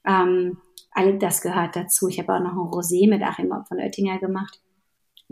Ähm, 0.07 0.59
all 0.91 1.19
das 1.19 1.41
gehört 1.41 1.77
dazu. 1.77 2.09
Ich 2.09 2.19
habe 2.19 2.35
auch 2.35 2.41
noch 2.41 2.53
ein 2.53 2.71
Rosé 2.71 3.09
mit 3.09 3.23
Achim 3.23 3.55
von 3.67 3.79
Oettinger 3.79 4.19
gemacht 4.19 4.61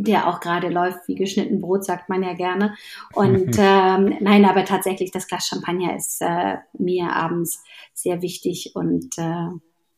der 0.01 0.29
auch 0.29 0.39
gerade 0.39 0.69
läuft 0.69 1.09
wie 1.09 1.17
geschnitten 1.17 1.61
Brot, 1.61 1.85
sagt 1.85 2.09
man 2.09 2.23
ja 2.23 2.33
gerne. 2.33 2.77
Und 3.15 3.57
ähm, 3.59 4.17
nein, 4.21 4.45
aber 4.45 4.65
tatsächlich, 4.65 5.11
das 5.11 5.27
Glas 5.27 5.49
Champagner 5.49 5.97
ist 5.97 6.23
äh, 6.23 6.59
mir 6.79 7.13
abends 7.13 7.65
sehr 7.95 8.23
wichtig 8.23 8.77
und 8.77 9.19
äh, 9.19 9.49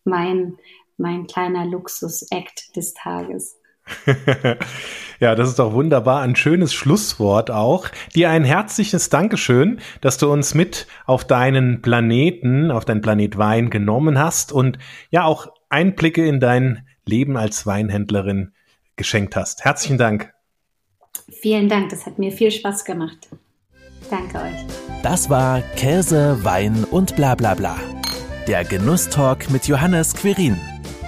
mein 0.04 0.56
mein 1.00 1.26
kleiner 1.26 1.66
Luxus-Act 1.66 2.76
des 2.76 2.94
Tages. 2.94 3.56
ja, 5.20 5.34
das 5.34 5.48
ist 5.48 5.58
doch 5.58 5.72
wunderbar. 5.72 6.22
Ein 6.22 6.36
schönes 6.36 6.72
Schlusswort 6.72 7.50
auch. 7.50 7.88
Dir 8.14 8.30
ein 8.30 8.44
herzliches 8.44 9.08
Dankeschön, 9.08 9.80
dass 10.00 10.18
du 10.18 10.30
uns 10.30 10.54
mit 10.54 10.86
auf 11.06 11.24
deinen 11.24 11.82
Planeten, 11.82 12.70
auf 12.70 12.84
dein 12.84 13.00
Planet 13.00 13.36
Wein 13.38 13.70
genommen 13.70 14.18
hast 14.18 14.52
und 14.52 14.78
ja 15.10 15.24
auch 15.24 15.48
Einblicke 15.68 16.26
in 16.26 16.40
dein 16.40 16.86
Leben 17.04 17.36
als 17.36 17.66
Weinhändlerin 17.66 18.52
geschenkt 18.96 19.34
hast. 19.34 19.64
Herzlichen 19.64 19.98
Dank. 19.98 20.32
Vielen 21.28 21.68
Dank, 21.68 21.90
das 21.90 22.06
hat 22.06 22.18
mir 22.18 22.32
viel 22.32 22.50
Spaß 22.50 22.84
gemacht. 22.84 23.28
Danke 24.10 24.38
euch. 24.38 24.66
Das 25.02 25.30
war 25.30 25.60
Käse, 25.76 26.38
Wein 26.42 26.84
und 26.90 27.16
bla 27.16 27.34
bla 27.34 27.54
bla. 27.54 27.76
Der 28.46 28.64
Genusstalk 28.64 29.50
mit 29.50 29.66
Johannes 29.66 30.14
Quirin. 30.14 30.58